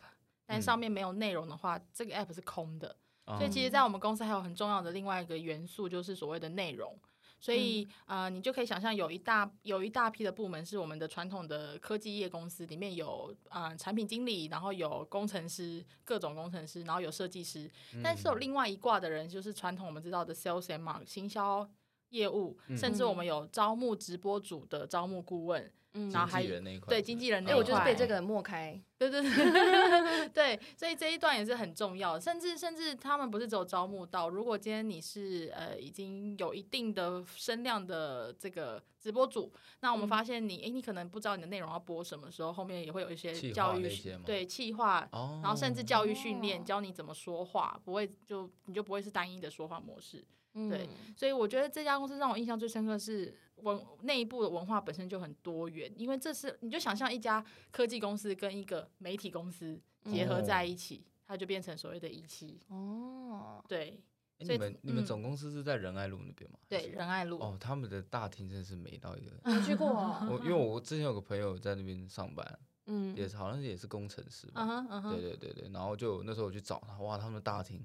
[0.46, 2.96] 但嗯上面没有内容的话，这个 App 是空的。
[3.26, 6.96] 所所以其实，在我们公司还有很重要的另外一个元素，就是所谓的内容。
[7.40, 17.70] 所以，呃，你就可以想象有一大有一大批的部门是我们的传统的科技业公司，里面有啊、呃产品经理，然后有工程师，各种工程师，然后有设计师。
[18.04, 21.68] 但是有另外一挂的人，就是传统我们知道的 sales and mark 行销
[22.16, 32.22] 业务，嗯甚至我们有招募直播组的招募顾问，嗯然后还经纪人那一块，对经纪人哎、我就是被这个抹开，对对对 对，所以这一段也是很重要的。
[32.22, 39.52] 甚至甚至他们不是只有招募到，如果今天你是呃已经有一定的声量的这个直播主，
[39.82, 43.88] 那我们嗯发现你诶，你可能不知道你的内容要播什么时候，后面也会有一些教育
[44.26, 45.08] 对企划。
[45.12, 50.26] 哦，然后甚至教育训练，哦教你怎么说话，不会就你就不会是单一的说话模式。
[50.70, 62.60] 对嗯所以我觉得这家公司让我印象最深刻是文内部的文化本身就很多元，因为这是你就想象一家科技公司跟一个媒体公司结合在一起，它就变成所谓的一期。
[62.70, 64.02] 哦，对
[64.40, 66.60] 你们你们嗯总公司是在仁爱路那边吗？
[66.68, 67.38] 对，仁爱路。
[67.40, 70.28] 哦，他们的大厅真的是美到一个， 你去过哦？
[70.30, 77.82] 我因为我之前有个朋友在那边上班， 嗯也是好像也是工程师吧，嗯哼嗯对哼，对对对，然后就那时候我去找他，哇，他们的大厅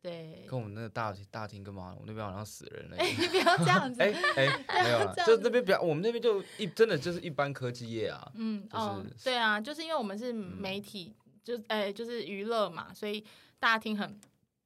[0.00, 0.46] 对。
[0.48, 1.94] 跟我们那个大厅大厅干嘛？
[1.98, 2.96] 我那边好像死人了。
[2.96, 4.00] 哎，你不要这样子。
[4.02, 13.24] 哎 哎， 没有了这，那边比较，我们那边就一真的就是一般科技业啊，嗯，就是哦，对啊，就是因为我们是媒体，就哎就是娱乐嘛，所以
[13.58, 14.18] 大厅很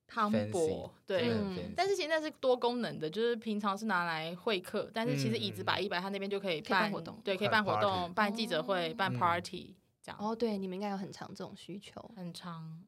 [0.06, 1.32] 磅 fancy，礴，对
[1.74, 7.18] 但是其实那是多功能的，就是平常是拿来会客，但是其实椅子嗯摆一摆，他那边就可以办办活动。
[7.24, 9.18] 对，可以办办活动、办记者会、办嗯。
[9.18, 10.18] party，这样。
[10.20, 12.78] 哦，对，你们应该有很长这种需求，很长，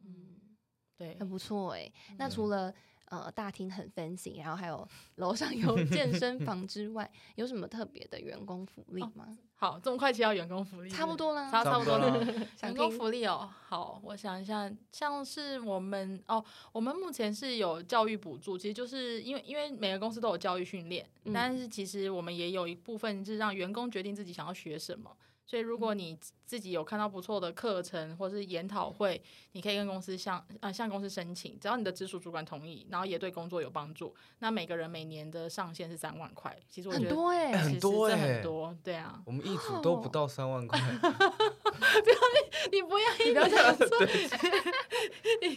[0.96, 1.90] 对，很不错哎。
[2.18, 2.72] 那嗯除了
[3.06, 9.36] 呃大厅很 fancy，然后还有楼上有健身房 之外，有什么特别的员工福利哦吗？
[9.56, 12.22] 好，这么快就要员工福利，差不，多啦，差差不多了
[12.62, 25.16] 员工福利哦，好，我想一下，像是我们哦，我们目前是有教育补助，其实就是因为因为每个公司都有教育训练，嗯但是其实我们也有一部分是让员工决定自己想要学什么。
[25.46, 36.56] 所以，如果你自己有看到不错的课程或是研讨会，你可以跟公司向啊、向公司申请，只要你的直属主管同意，然后也对工作有帮助，那每个人每年的上限是三万块。
[36.68, 40.80] 其实我觉得很多哎、哎很多欸很多，对啊，我们一组都不到三万块，
[42.72, 43.88] 你不要你不要这样说，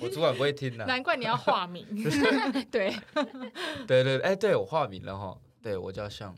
[0.01, 0.85] 我主管不会听的。
[0.85, 1.85] 难怪你要化名。
[2.69, 2.93] 对，
[3.87, 6.35] 对对，哎，对我化名了哈，对我叫向，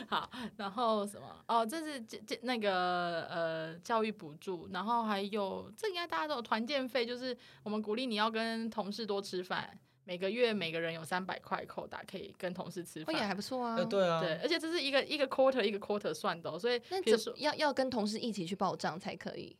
[0.08, 1.44] 好，然后什么？
[1.46, 13.34] 哦，这是这这那个呃教育补助，然后还有这应该大家都有团建费，就是我们鼓励你要跟同事多吃饭，每个月每个人有三百块扣打，可以跟同事吃饭也还。
[13.34, 13.76] 不错啊。
[13.78, 17.00] 哎，对啊，对，而且这是一个一个 quarter 一个 quarter 算的、哦，所以那
[17.36, 19.56] 要要跟同事一起去报账才可以？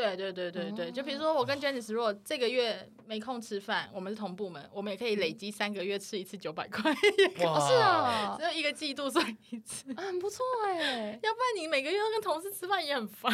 [0.00, 6.92] 对对对对对，就比如哦说我跟 Janice 如果这个月没空吃饭，我们是同部门，我们也可以累积三个月吃一次九百块，
[7.36, 11.18] 是啊只，有一个季度算一次，啊很不错哎。
[11.22, 13.30] 要不然你每个月都跟同事吃饭也很烦。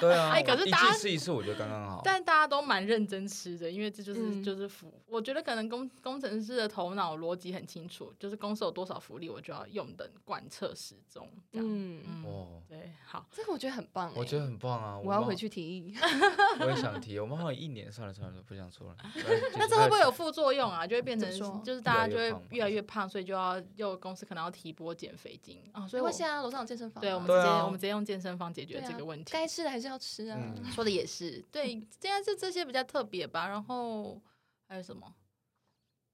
[0.00, 2.02] 对啊，哎可是大家季吃一次，我觉得刚刚好。
[2.04, 4.92] 但大家都蛮认真吃的，因为这就是、嗯就是福。
[5.08, 11.28] 我觉得可能工工程师的头脑逻辑很清楚，就是公司有多少福利，我就要用的贯彻始终。
[11.52, 14.14] 这样，嗯，嗯，哦，对，好，这个我觉得很棒哎。
[14.16, 15.94] 我觉得很棒啊，我要回去提议。
[16.60, 18.96] 我也想提，我们好像一年，算了算了，不想说了。
[19.56, 20.86] 那这会不会有副作用啊？
[20.86, 21.30] 就会变成
[21.62, 25.86] 就是大家就会越来越胖所以就要又公司可能要提拨减肥金啊。
[25.86, 27.02] 所以我没关系啊，楼上有健身房啊。
[27.02, 29.32] 对，我们直接、啊我们直接用健身房解决这个问题。
[29.32, 30.38] 该吃的还是要吃啊。
[30.40, 31.68] 嗯说的也是，对，
[32.00, 33.46] 现在是这些比较特别吧。
[33.48, 34.20] 然后
[34.68, 35.14] 还有什么？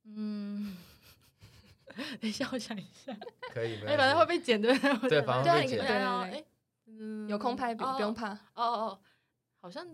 [0.05, 0.77] 嗯，
[2.21, 3.17] 等一下，我想一下。
[3.53, 3.83] 可以？
[3.85, 4.69] 哎、反正会被剪的。
[5.09, 6.45] 对反正会被剪对
[7.29, 8.33] 有空拍不用怕。
[8.33, 8.99] 哦哦，
[9.61, 9.87] 好像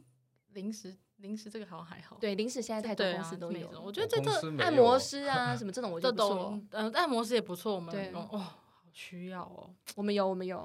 [0.52, 2.16] 零食零食这个好像还好。
[2.20, 3.80] 对，零食现在太多公司都有没什么。
[3.80, 6.68] 我觉得这个公司没按摩师啊， 什么这种我这就不错种。
[6.70, 8.58] 嗯按摩师也不错，我们对哦，好
[8.92, 9.70] 需要哦。
[9.96, 10.58] 我们有，我们有。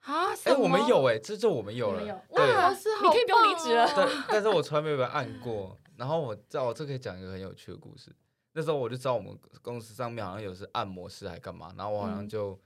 [0.00, 2.22] 啊，哎，什我们有哎，这就我们有了。
[2.30, 5.76] 哇，是好你可以不用离职了对，但是我从来没有被按过。
[5.96, 8.14] 然后我知道，我这可以讲一个很有趣的故事。
[8.52, 12.58] 那时候我就知道我们公司上面好像有是按摩师还干嘛，然后我好像嗯就、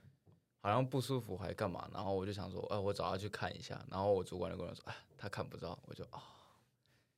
[0.61, 3.83] 好像不舒服还干嘛，然后我就想说，哎、我找他去看一下。
[3.89, 6.21] 然后我主管就跟我说，哎，他看不到，我就啊、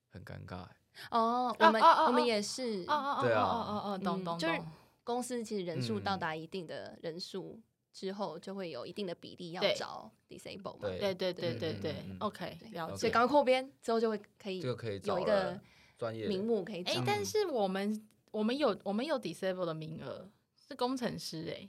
[0.09, 0.69] 很尴尬欸。
[1.11, 4.61] 哦，我们哦哦哦我们也是哦哦哦对啊哦哦哦，懂懂嗯就是。
[5.05, 7.59] 公司其实人数到嗯达一定的人数
[7.91, 10.87] 之后，就会有一定的比例要找 disable 嘛。
[10.87, 12.95] 对对对对对，OK，对了解。
[12.95, 15.59] 所以赶快扩编之后就会可以这个可以有一个
[15.97, 17.03] 专业名目可以哎、找。
[17.05, 21.67] 但是我们我们有我们有 disable 的名额，是工程师哎、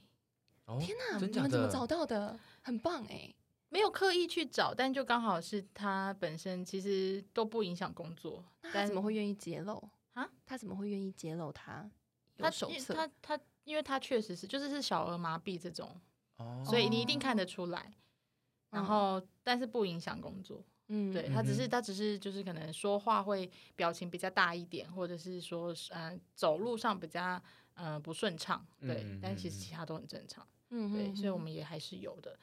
[0.66, 2.38] 哦，天哪，你们怎么找到的？
[2.62, 3.32] 很棒哎！
[3.68, 10.30] 没有刻意去找，但就刚好是他本身其实都不影响工作，他但怎么会愿意揭露啊？
[10.46, 11.90] 他怎么会愿意揭露他
[12.38, 12.94] 他因为手册？
[12.94, 16.00] 他他因为他确实是就是是小儿麻痹这种，
[16.36, 17.92] 哦，所以你一定看得出来。
[18.70, 27.40] 然嗯后，但是不影响工作，嗯对他只是他只是就是可能说话会表情比较大一点，或者是说呃走路上比较
[27.74, 30.46] 呃不顺畅，对，嗯但其实其他都很正常。
[30.76, 32.36] 嗯对，所以我们也还是有的。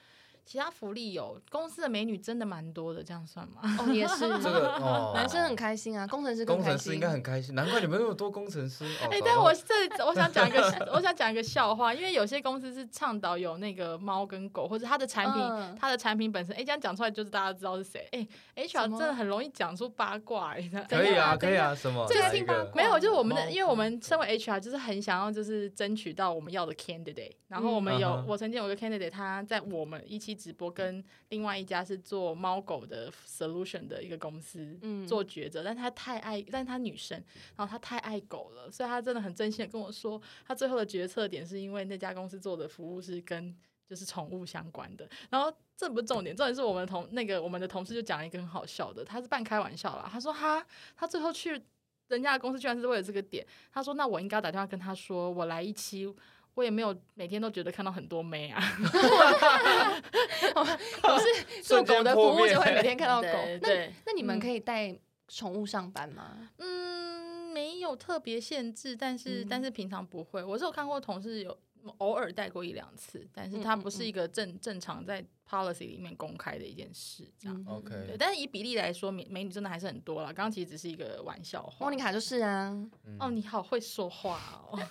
[0.46, 3.62] 其他福利有，公司的美女真的蛮多的，这样算吗？
[3.80, 6.46] 哦也是 这个哦，男生很开心啊，工程师。
[6.46, 8.84] 工程师应该很开心，难怪你们那么多工程师。
[8.86, 10.62] 哦哎、但我这我想讲一个，
[10.94, 18.08] 我想讲一个笑话，因为有些公司是倡导有那个猫跟狗，或者它的产品，嗯它的产品本身，哎、这样讲出来就是大家知道是谁。
[18.12, 18.28] 哎、
[18.68, 22.06] 什 HR 真的很容易讲出八卦、哎，可以啊，可以啊，什么？
[22.10, 27.34] 这个听八卦没有，就是我们的，因为我们身为 HR，就是很想要就是争取到我们要的 candidate。
[27.48, 37.22] 然后我们有，我曾经有个 candidate，他在我们一期直播跟另外一家是做猫狗的 solution 的一个公司，嗯做抉择，但他太爱，但他女生，
[37.56, 45.08] 然后他太爱狗了，所以他真的很真心的跟我说，他最后的决策点是因为那家公司做的服务是跟就是宠物相关的。
[45.30, 50.66] 然后这不是重点，重点是我们同那个我们的同事就讲了一个很好笑的，他是半开玩笑啦，他说哈，
[50.96, 51.62] 他最后去
[52.08, 56.14] 人家的公司居然是为了这个点，他说那我应该打电话跟他说，我来一期。
[56.54, 58.62] 我也没有每天都觉得看到很多妹啊，
[60.56, 63.28] 我是 做狗的服务，就会每天看到狗。
[63.62, 64.94] 那那你们嗯可以带
[65.28, 66.50] 宠物上班吗？
[66.58, 70.44] 嗯，没有特别限制，但是、嗯但是平常不会。
[70.44, 71.58] 我是有看过同事有
[71.98, 77.66] 偶尔带过一两次，但是它不是嗯一个正正常在 policy 里面公开的一件事，这样。
[77.68, 80.28] 嗯 OK 对，但是以比例来说，美美女真的还是很多了。
[80.28, 81.76] 刚刚其实只是一个玩笑话。
[81.80, 82.70] 莫妮卡就是啊，
[83.06, 84.40] 嗯哦，你好会说话
[84.72, 84.80] 哦！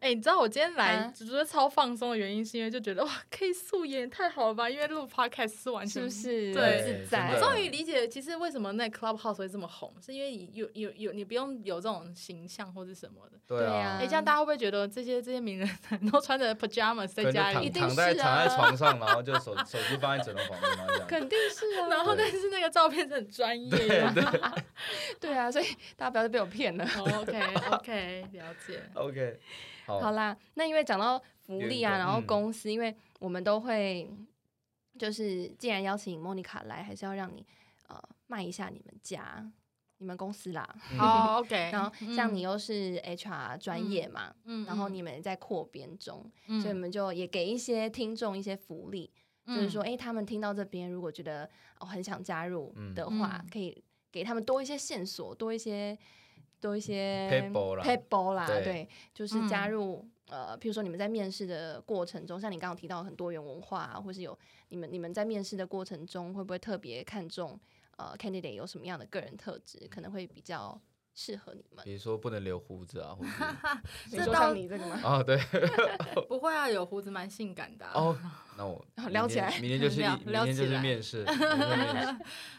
[0.00, 4.68] 哎、你知道我今天来啊觉得超放松的原因，是因为就觉得哇，可以素颜，太好了吧？
[4.68, 6.54] 因为录 podcast 是完全是不是？
[6.54, 7.38] 对很自在我。
[7.38, 13.38] 终于理解，其实为什么那 Clubhouse 会这么红，是因为你有有有你不用有这种形象或者什么的。
[13.46, 15.68] 对对啊啊哎、，这样大家会不会觉得这些这些名人
[16.10, 17.66] 都穿着 pajamas 在家里？
[17.66, 21.06] 一定躺在是啊躺在床上，然后就手手机放在枕头旁边，嘛这样。
[21.08, 24.62] 肯定是啊，然后但是那个照片是很专业的。
[25.20, 25.64] 对啊，所以
[25.96, 26.84] 大家不要再被我骗了。
[26.98, 28.82] OK OK，了解。
[28.94, 29.40] OK，
[29.86, 34.10] 好，好啦，那因为讲到福利啊，然后嗯公司，因为我们都会，
[34.98, 37.46] 就是既然邀请莫妮卡来，还是要让你
[37.88, 39.44] 呃卖一下你们家、
[40.04, 40.68] 你们公司啦。
[40.92, 40.98] 嗯。
[40.98, 44.34] 好 OK， 然后像你又是 HR 专业嘛，
[44.66, 46.60] 然后你们在扩编中，嗯。
[46.60, 49.10] 所以我们就也给一些听众一些福利，
[49.46, 49.86] 就是说，嗯。
[49.86, 51.48] 哎、他们听到这边如果觉得
[51.80, 52.94] 哦很想加入嗯。
[52.94, 53.48] 的话，嗯。
[53.50, 55.96] 可以给他们多一些线索，多一些
[56.60, 58.46] 多一些 Paper 啦。
[58.46, 58.62] 对。
[58.62, 59.70] 对，就是加嗯。
[59.70, 64.38] 入、呃，譬如说你们在面试的过程中，像你刚刚提到很多元文化、啊，或是有
[64.68, 67.58] 你们你们在面试的过程中，会不会特别看重
[67.98, 70.80] 呃 candidate 有什么样的个人特质，可能会比较
[71.14, 71.84] 适合你们？
[71.84, 73.30] 比如说不能留胡子啊，或者
[74.10, 75.00] 你说这倒像你这个吗？
[75.04, 75.38] 哦对，
[76.28, 78.18] 不会啊，有胡子蛮性感的啊、哦，
[78.58, 81.24] 那我好明撩起来明天就是撩一明天就是撩起来面试，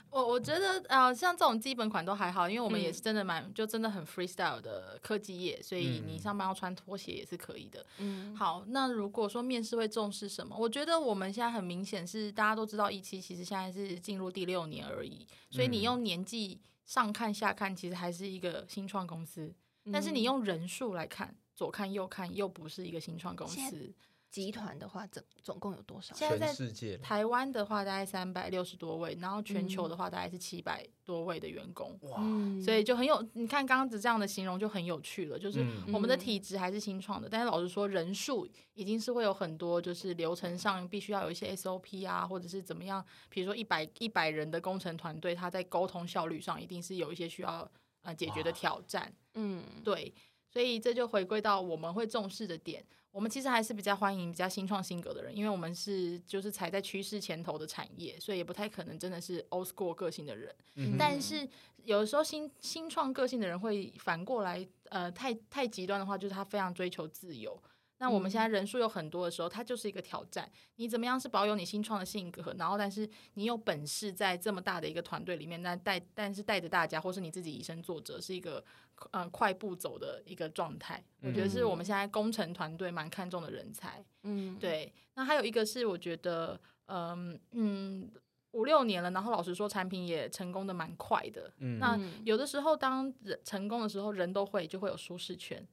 [0.10, 7.86] 我我觉得呃，像这种基本款都还好，因为我们也嗯是真的蛮、就真的很 freestyle 的科技业，所以你嗯上班要穿拖鞋也是可以的。
[7.98, 10.56] 嗯，好，那如果说面试会重视什么？
[10.58, 19.54] 我觉得我们现在很明显是大家都知道一期其实现在是进入第六年而已，所以你嗯用年纪上看下看，其实还是一个新创公司，
[19.92, 23.94] 但是你嗯用人数来看，左看右看又不是一个新创公司。
[24.36, 26.14] 集团的话，总总共有多少？
[26.14, 29.90] 现在在全世界台湾的话大概三百六十多位，然后全球嗯。
[29.90, 31.98] 的话大概是七百多位的员工。
[32.02, 32.62] 哇，嗯。
[32.62, 35.94] 所以就很有，你看刚刚子这样的形容就很有趣了，就是嗯。
[35.94, 36.20] 我们的嗯。
[36.20, 47.72] 体制还是新创的，但是老实说，人数已经是会有很多，就是流程上必须要有一些 SOP 啊，或者是怎么样，比如说一百一百人的工程团队，他在沟通效率上一定是有一些需要
[48.02, 50.14] 呃解决的挑战，嗯，对，
[50.56, 52.82] 所以这就回归到我们会重视的点。
[53.12, 60.56] 我们其实还是比较欢迎比较新创性格的人，因为我们是就是踩在趋势前头的产业，所以也不太可能真的是 old school 个性的人。
[60.76, 61.46] 嗯但是
[61.84, 67.62] 有的时候新新创个性的人会反过来，呃，太太极端的话，就是他非常追求自由。
[67.98, 70.52] 那我们现在人数有很多的时候，它就是一个挑战。
[70.76, 78.64] 你怎么样是保有你新创的性格，然后但是你有本事在这么大的一个团队里面，那带但是带着大家，或是你自己以身作则，是一个
[79.12, 81.02] 呃快步走的一个状态。
[81.22, 84.04] 我觉得是我们现在工程团队蛮看重的人才。
[84.24, 88.12] 嗯，对，那还有一个是我觉得，嗯嗯，
[88.52, 91.50] 五六年了，然后老实说，产品也成功的蛮快的。
[91.60, 95.66] 嗯那嗯有的时候，当人成功的时候，人都会就会有舒适圈。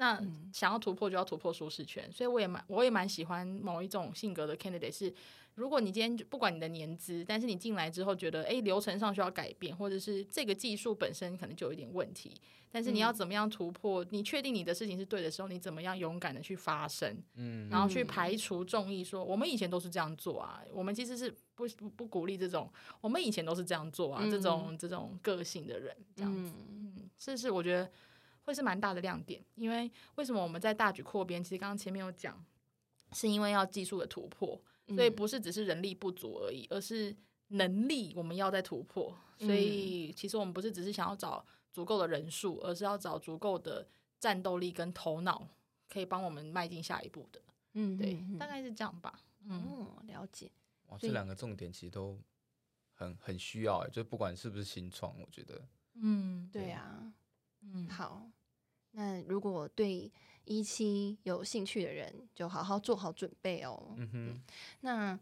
[0.00, 0.50] 那嗯。
[0.52, 5.14] 想要突破就要突破舒适圈，所以我也蛮我也蛮喜欢某一种性格的 candidate 是，
[5.54, 12.34] 如果你今天不管你的年资，但是你进来之后觉得，诶流程上需要改变，或者是这个技术本身可能就有一点问题，
[12.72, 13.14] 但是你要嗯。
[13.14, 14.04] 怎么样突破？
[14.10, 17.14] 你确定你的事情是对的时候，你怎么样勇敢的去发声？
[17.34, 17.68] 嗯。
[17.70, 18.06] 然后去嗯。
[18.06, 22.68] 排除众议说，我们以前都是这样做啊，我们其实是不不不鼓励这种，
[23.02, 26.94] 我们以前都是这样做啊，这种这种个性的人，这样子，嗯。
[26.96, 27.90] 嗯，这是我觉得
[28.50, 31.42] 会是蛮大的亮点，因为为什么我们在大举扩编？
[31.42, 32.44] 其实刚刚前面有讲，
[33.12, 37.16] 是因为要技术的突破，所以嗯不是只是人力不足而已，而是
[37.48, 39.16] 能力我们要在突破。
[39.38, 43.86] 所嗯以其实我们不是只是想要找足够的人数，而是要找足够的
[44.18, 45.46] 战斗力跟头脑，
[45.88, 47.40] 可以帮我们迈进下一步的。
[47.74, 49.20] 嗯，对，嗯大概是这样吧。
[49.46, 50.50] 嗯，哦，了解，
[50.88, 52.20] 哇，这两个重点其实都
[52.92, 55.62] 很很需要哎，就不管是不是新创，我觉得
[55.94, 57.10] 嗯，对啊，
[57.62, 58.28] 嗯，好，
[58.92, 60.10] 那如果对
[60.44, 63.94] 一期有兴趣的人，就好好做好准备哦。
[63.96, 64.42] 嗯哼，
[64.80, 65.18] 那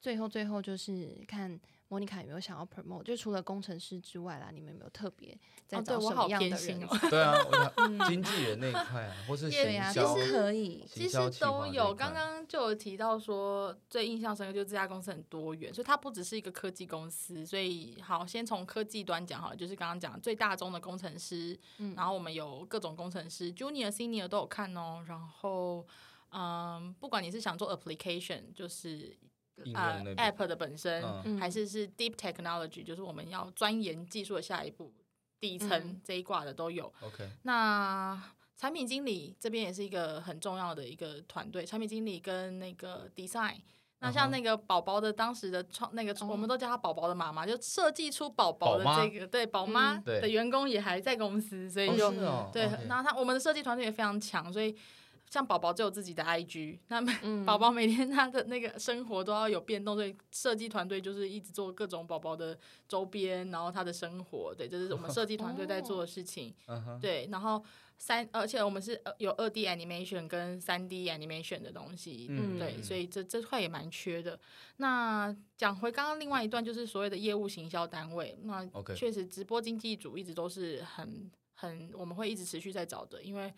[0.00, 1.58] 最后最后就是看
[1.94, 5.28] 莫妮卡有没有想要 promote，就除了工程师之外啦，你们有没有特别
[5.64, 6.58] 在哦找什对我好么样的人？
[6.58, 10.84] 偏心哦对啊，我想经纪人那一块啊，或是也行对啊，销都可以。
[10.88, 11.94] 其实都有。
[11.94, 17.46] 刚刚就有提到说，最印象深刻就是这家公司很多元，所以它不只是一个科技公司。
[17.46, 25.04] 所以好，先从科技端讲好了，就是刚刚讲最大宗的工程师，嗯然后我们有各种工程师，junior、senior 都有看哦。
[25.06, 25.86] 然后，
[26.32, 29.16] 嗯，不管你是想做 application，就是
[29.62, 34.92] 应用呃 app 的本身，还是是 deep technology，就是我们要钻研技术的下一步，
[35.40, 36.00] 底层嗯。
[36.02, 36.92] 这一挂的都有。
[37.00, 38.20] OK，那
[38.56, 43.56] 产品经理这边也是一个很重要的一个团队，产品经理跟那个 design。
[44.00, 46.28] 那像那个宝宝的当时的创那个，哦。
[46.28, 52.10] 我们都叫他宝宝的妈妈，就设计出宝宝的这个对宝妈的员工也还在公司，所以哦就
[52.52, 54.76] 对然后他我们的设计团队也非常强，所以
[55.30, 62.56] 像宝宝就有自己的 IG，那嗯 宝宝每天他的那个生活都要有变动，所以设计团队就是一直做各种宝宝的
[62.86, 66.54] 周边，然后他的生活，对，这是我们设计团队在做的事情。
[67.02, 67.60] 对，然后
[67.98, 74.38] 三，而且我们是呃有二 D animation 跟三 D animation 的东西，嗯对，所以这这块也蛮缺的。
[74.76, 78.64] 那讲回刚刚另外一段，就是所谓的业务行销单位，那
[78.94, 83.52] 确实直播经济组一直都是很很我们会一直持续在找的，因为。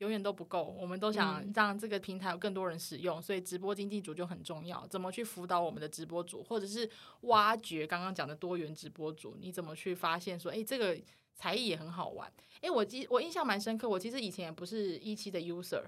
[0.00, 4.86] 永远都不够，我们都想嗯让这个平台有更多人使用，所以直播经济组就很重要。
[4.88, 6.88] 怎么去辅导我们的直播组，或者是
[7.22, 9.36] 挖掘刚刚讲的多元直播组？
[9.38, 10.98] 你怎么去发现说，哎、这个
[11.34, 12.32] 才艺也很好玩？
[12.62, 15.82] 哎、我记我印象蛮深刻，我其实以前也不是一期的 user，、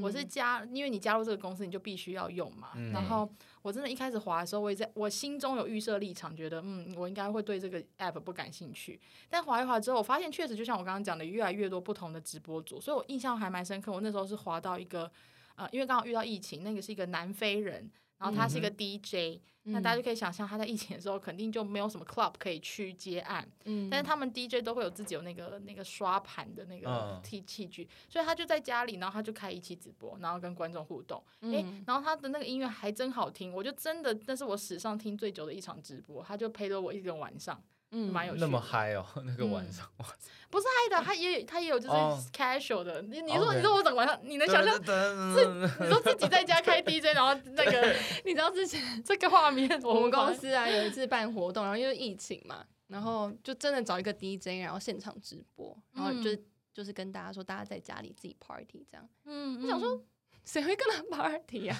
[0.00, 2.70] 我是嗯加，因为你加入这个公司，你就必须要用嘛。
[2.76, 3.28] 嗯然后
[3.62, 9.00] 我真的一开始滑的时候，我也在我心中有预设立场，觉得嗯，我应该会对这个 app 不感兴趣。
[9.28, 13.92] 但滑一滑之后，我发现确实就像我刚刚讲的，越来越多不同的直播主，所以我印象还蛮深刻。
[13.92, 15.10] 我那时候是滑到一个
[15.56, 17.90] 呃，因为刚好遇到疫情，那个是一个南非人。
[18.22, 23.88] 然后他是一个嗯 DJ，、那大家就可以想象他在疫情的时候肯定就没有什么 club 可以去接案，嗯。
[23.90, 27.22] 但是他们 DJ 都会有自己有那个那个刷盘的那个嗯。
[27.22, 31.20] 器器具，所以他就在家里，然后他就开一期直播，然后跟观众互动。
[31.40, 31.82] 诶，嗯。
[31.86, 37.60] 然后他的那个音乐还真好听，我就真的那是我史上听最久的一场直播，他就陪了我一个晚上，
[37.92, 38.12] 嗯。
[38.12, 40.06] 蛮有趣那么嗨哦， 那个晚嗯上，哇
[40.50, 42.18] 不是嗨的，他也有他也有就是哦。
[42.30, 43.00] casual 的。
[43.02, 44.74] 你你说你说我整个晚上，你能想象？
[44.82, 45.46] 自
[45.80, 56.44] 你说自己在家开 DJ， 然后那个你知道之前这个画面，我们公司啊有一次办活动，然后因为疫情嘛，然后就真的找一个 DJ，然后现场直播，然后就、嗯。
[56.74, 59.06] 就是跟大家说，大家在家里自己 party 这样。
[59.26, 60.02] 嗯，我想说，
[60.44, 61.76] 谁会跟他 party 啊？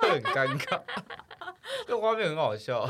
[0.00, 0.82] 这很尴尬，
[1.86, 2.88] 这画面很好笑。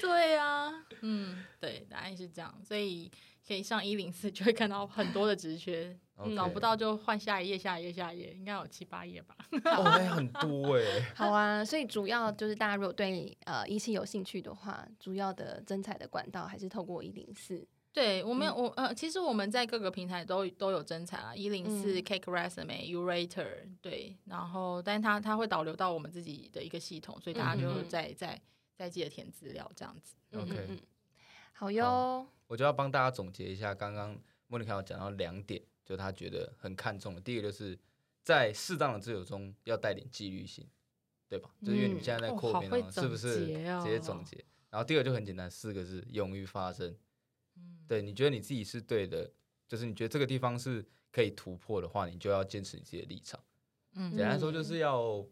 [0.00, 3.10] 对呀、嗯，对，答案是这样，所以
[3.46, 5.96] 可以上一零四就会看到很多的职缺
[6.34, 9.36] 找不到就换下一页，下一页，下一页，应该有七八页吧。
[9.76, 17.66] 哦，那很多哎，好啊，所以主要就是大家如果对呃一期有兴趣的话，主要的征才的管道还是透过一零四。
[17.96, 28.42] 对我们有，我呃，其实我们在各个平台都都有征才啊，一零四嗯 Cake Resume、U Rater，对，然后但是它它会导流到我们自己的一个系统，所以大家就在再再
[28.76, 30.14] 再记得填资料这样子。
[30.32, 30.82] 嗯 OK
[31.54, 32.26] 好哟。
[32.48, 34.14] 我就要帮大家总结一下，刚刚
[34.46, 37.20] 莫妮卡有讲到两点，就她觉得很看重的。
[37.22, 37.78] 第一个就是
[38.22, 40.68] 在适当的自由中要带点纪律性，
[41.30, 41.48] 对吧？
[41.62, 44.44] 就是因为你们现在在哦扩编嘛，是不是直接总结？
[44.68, 46.94] 然后第二个就很简单，四个字：勇于发声。
[47.86, 49.30] 嗯，对，你觉得你自己是对的，
[49.68, 53.40] 就是你觉得这个地方是可以突破的话，你就要坚持你自己的立场。
[53.94, 55.24] 嗯简单说就是要，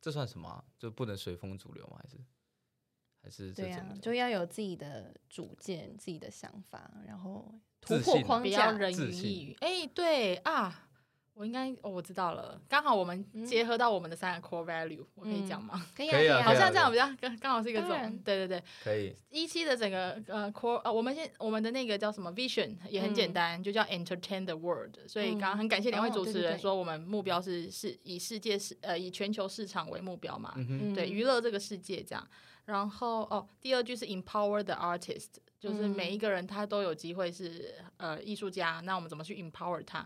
[0.00, 1.98] 这算什么啊、就不能随风逐流吗？
[2.00, 2.16] 还是
[3.22, 8.78] 还是这对啊怎么，讲就要有自己的主见、自己的想法，然后突破自信啊比较框架。
[8.78, 9.56] 人云亦云。
[9.60, 10.85] 哎、对啊，
[11.36, 15.86] 我应该哦，我知道了，刚好我们嗯结合到我们的三个 core value，、我可以讲吗？
[15.94, 19.14] 可以可以好像这样比较刚刚好是一个总，对对对，可以？
[19.30, 24.96] 一期的整个呃 core 呃，我们现我们的那个叫什么 vision 也很简嗯单，就叫 entertain the world。
[25.06, 30.54] 所以刚刚很感谢两位主持人说，我们目标是是以世界市呃以全球市场为目标嘛，
[30.94, 32.26] 对，嗯娱乐这个世界这样。
[32.64, 35.26] 然后哦，第二句是 empower the artist，
[35.60, 40.04] 就是每一嗯个人他都有机会是呃艺术家，那我们怎么去 empower 他？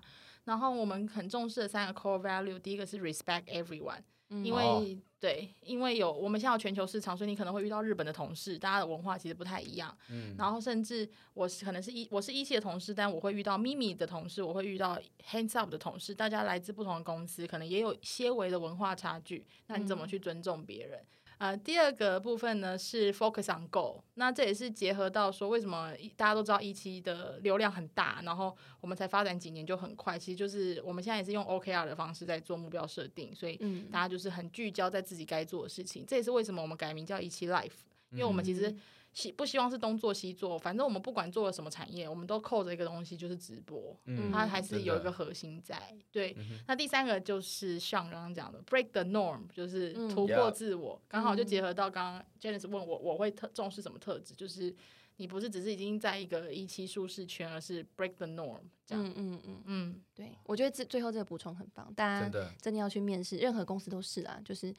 [0.50, 4.02] 然后我们很重视的三个 core value，第一个是 respect everyone。
[4.30, 9.96] 嗯因哦为、对，因为有我们现在有全球市场，所以你可能会遇到日本的同事，大家的文化其实不太一样。
[10.08, 14.98] 嗯，然后甚至我是可能是一我是一期的同事，但我会遇到咪咪的同事，我会遇到
[15.30, 19.46] Hands Up 的同事，大家来自不同的公司，可能也有些微的文化差距。
[19.68, 21.00] 那你怎么嗯去尊重别人？
[21.40, 36.04] 呃，第二个部分呢是 focus on goal，那这也是结合到说为什么大家都知道一期的流量很大，然后我们才发展几年就很快，其实就是我们现在也是用 OKR 的方式在做目标设定，所以嗯大家就是很聚焦在自己该做的事情。
[36.06, 37.70] 这也是为什么我们改名叫一期 Life，
[38.10, 38.80] 因为我们其实嗯
[39.12, 45.94] 希不希望是东做西做，反正我们不管做了什么产业，我们都扣着一个东西，就是直播，嗯它还是有一个核心在。
[46.12, 51.46] 对，嗯那第三个就是像刚刚讲的 break the norm，就是嗯突破自我，刚好就嗯。
[51.46, 54.72] 结合到刚刚 Janice 问我，我会特重视什么特质，就是
[55.16, 59.04] 你不是只是已经在一个一期舒适圈，而是 break the norm 这样。
[59.04, 60.02] 嗯嗯嗯，嗯。
[60.14, 64.72] 对，我觉得这最后这个补充很棒，大家真的，真的要去面试，任何公司都是啊，就是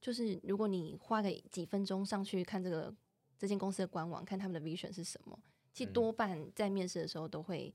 [0.00, 2.92] 就是，如果你花个几分钟上去看这个
[3.38, 5.38] 这间公司的官网，看他们的 vision 是什么，
[5.72, 7.72] 其实嗯多半在面试的时候都会，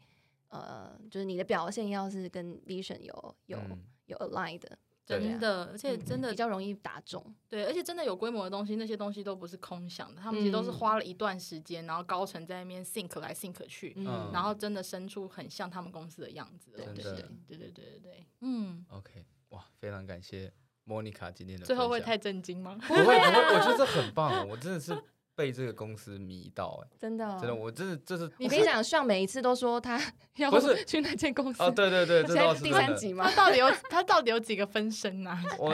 [0.49, 7.24] 呃，就是你的表现要是跟 vision 有有、嗯有 align 的，真的，而且嗯真的比较容易打中。
[7.47, 17.03] 对，而且真的有规模的东西，那些东西都不是空想的，他们其实都是嗯花了一段时间，然后高层在那边 think 来 think 去，嗯然后真的生出很像他们公司的样子的对东西。
[17.47, 20.51] 对对对对对，嗯，OK，哇，非常感谢
[20.84, 22.78] 莫妮卡今天的最后会太震惊吗？
[22.86, 24.93] 不会不会，我觉得这很棒，我真的是
[25.36, 30.00] 被这个公司迷到哎、真的、哦，真的，我真的这是我跟你讲，像每一次都说他
[30.36, 32.78] 要 不是去那间公司，哦，对对对， 这是真的。
[32.78, 33.36] 三集吗他？
[33.36, 35.42] 到底有他到底有几个分身啊？
[35.58, 35.74] 我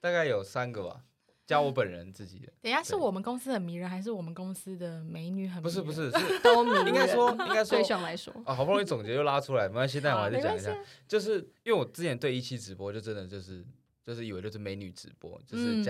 [0.00, 1.02] 大概有三个吧，
[1.46, 5.62] 加我本人自己的，等一下是我们公司很迷人，还是我们公司的美女很迷人？
[5.62, 10.74] 不是不是是都迷应该人说应该说对上来说，啊，好不容易总结又拉出来，没关系，但我还是没讲一下。
[11.06, 13.64] 就是因为我之前对一期直播就真的就是
[14.04, 15.84] 就是以为就是美女直播，就是嗯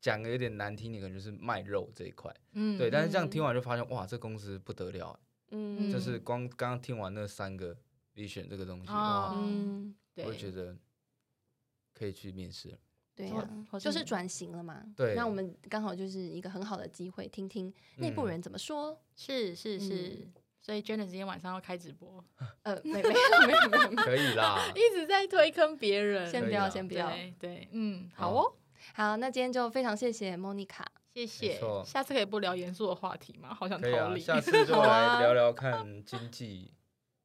[0.00, 3.30] 讲讲的有点难听点，可能就是卖肉这一块，嗯对，但是这样嗯。
[3.30, 5.18] 听完就发现哇，这公司不得了欸，
[5.50, 7.76] 嗯，就是光刚刚听完那三个
[8.14, 10.76] vision 这个东西，哦哇，嗯，对，我就觉得
[11.94, 12.78] 可以去面试了。
[13.16, 14.80] 对或呀、或你就是转型了嘛。
[14.94, 15.16] 对。
[15.16, 18.30] 那我们刚好就是一个很好的机会，听听内部嗯。
[18.30, 18.96] 人怎么说。
[19.16, 20.32] 是是是，嗯。
[20.60, 22.24] 所以 Janice 今天晚上要开直播，
[22.62, 23.76] 呃，没没有没有没。
[23.78, 27.10] 有，可以啦， 一直在推坑别人，先不要，先不要。
[27.10, 28.44] 对对，嗯，好好。
[28.44, 28.52] 哦，
[28.94, 30.84] 好，那今天就非常谢谢 Monica。
[31.14, 31.82] 谢谢错。
[31.84, 33.52] 下次可以不聊严肃的话题吗？
[33.54, 34.20] 好想可以啊，逃离。
[34.20, 36.72] 下次就来 聊聊看经济，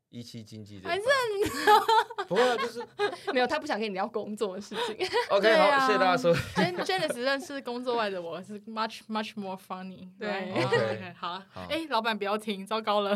[0.10, 1.06] 一期经济这一还块。
[2.28, 2.84] 不会啊，就是
[3.34, 5.08] 没有，他不想跟你聊工作的事情。
[5.30, 6.42] OK，好，谢谢大家收听。
[6.56, 13.16] Jan Janice 认识工作外的我是 much much more funny 对 OK，好哎，老板不要停，糟糕了。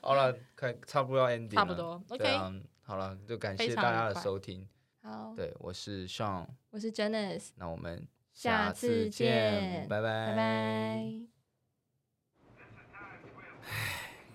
[0.00, 4.66] 好了，看差不多要 ending 了差不多 OK 啊，好了，就感非谢大家的收听。
[5.02, 11.04] 好，对，我是 Sean，我是 Janice，那我们下次次见拜拜，拜拜。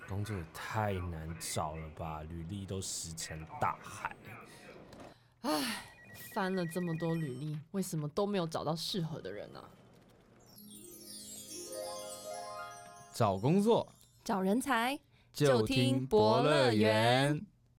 [0.09, 4.13] 工作也太难找了吧，履历都石沉大海。
[5.41, 5.85] 唉
[6.33, 9.69] 翻了这么多履历，为什么都没有找到适合的人啊？
[13.13, 14.99] 找工作找人才。
[15.31, 17.45] 就听听博乐园。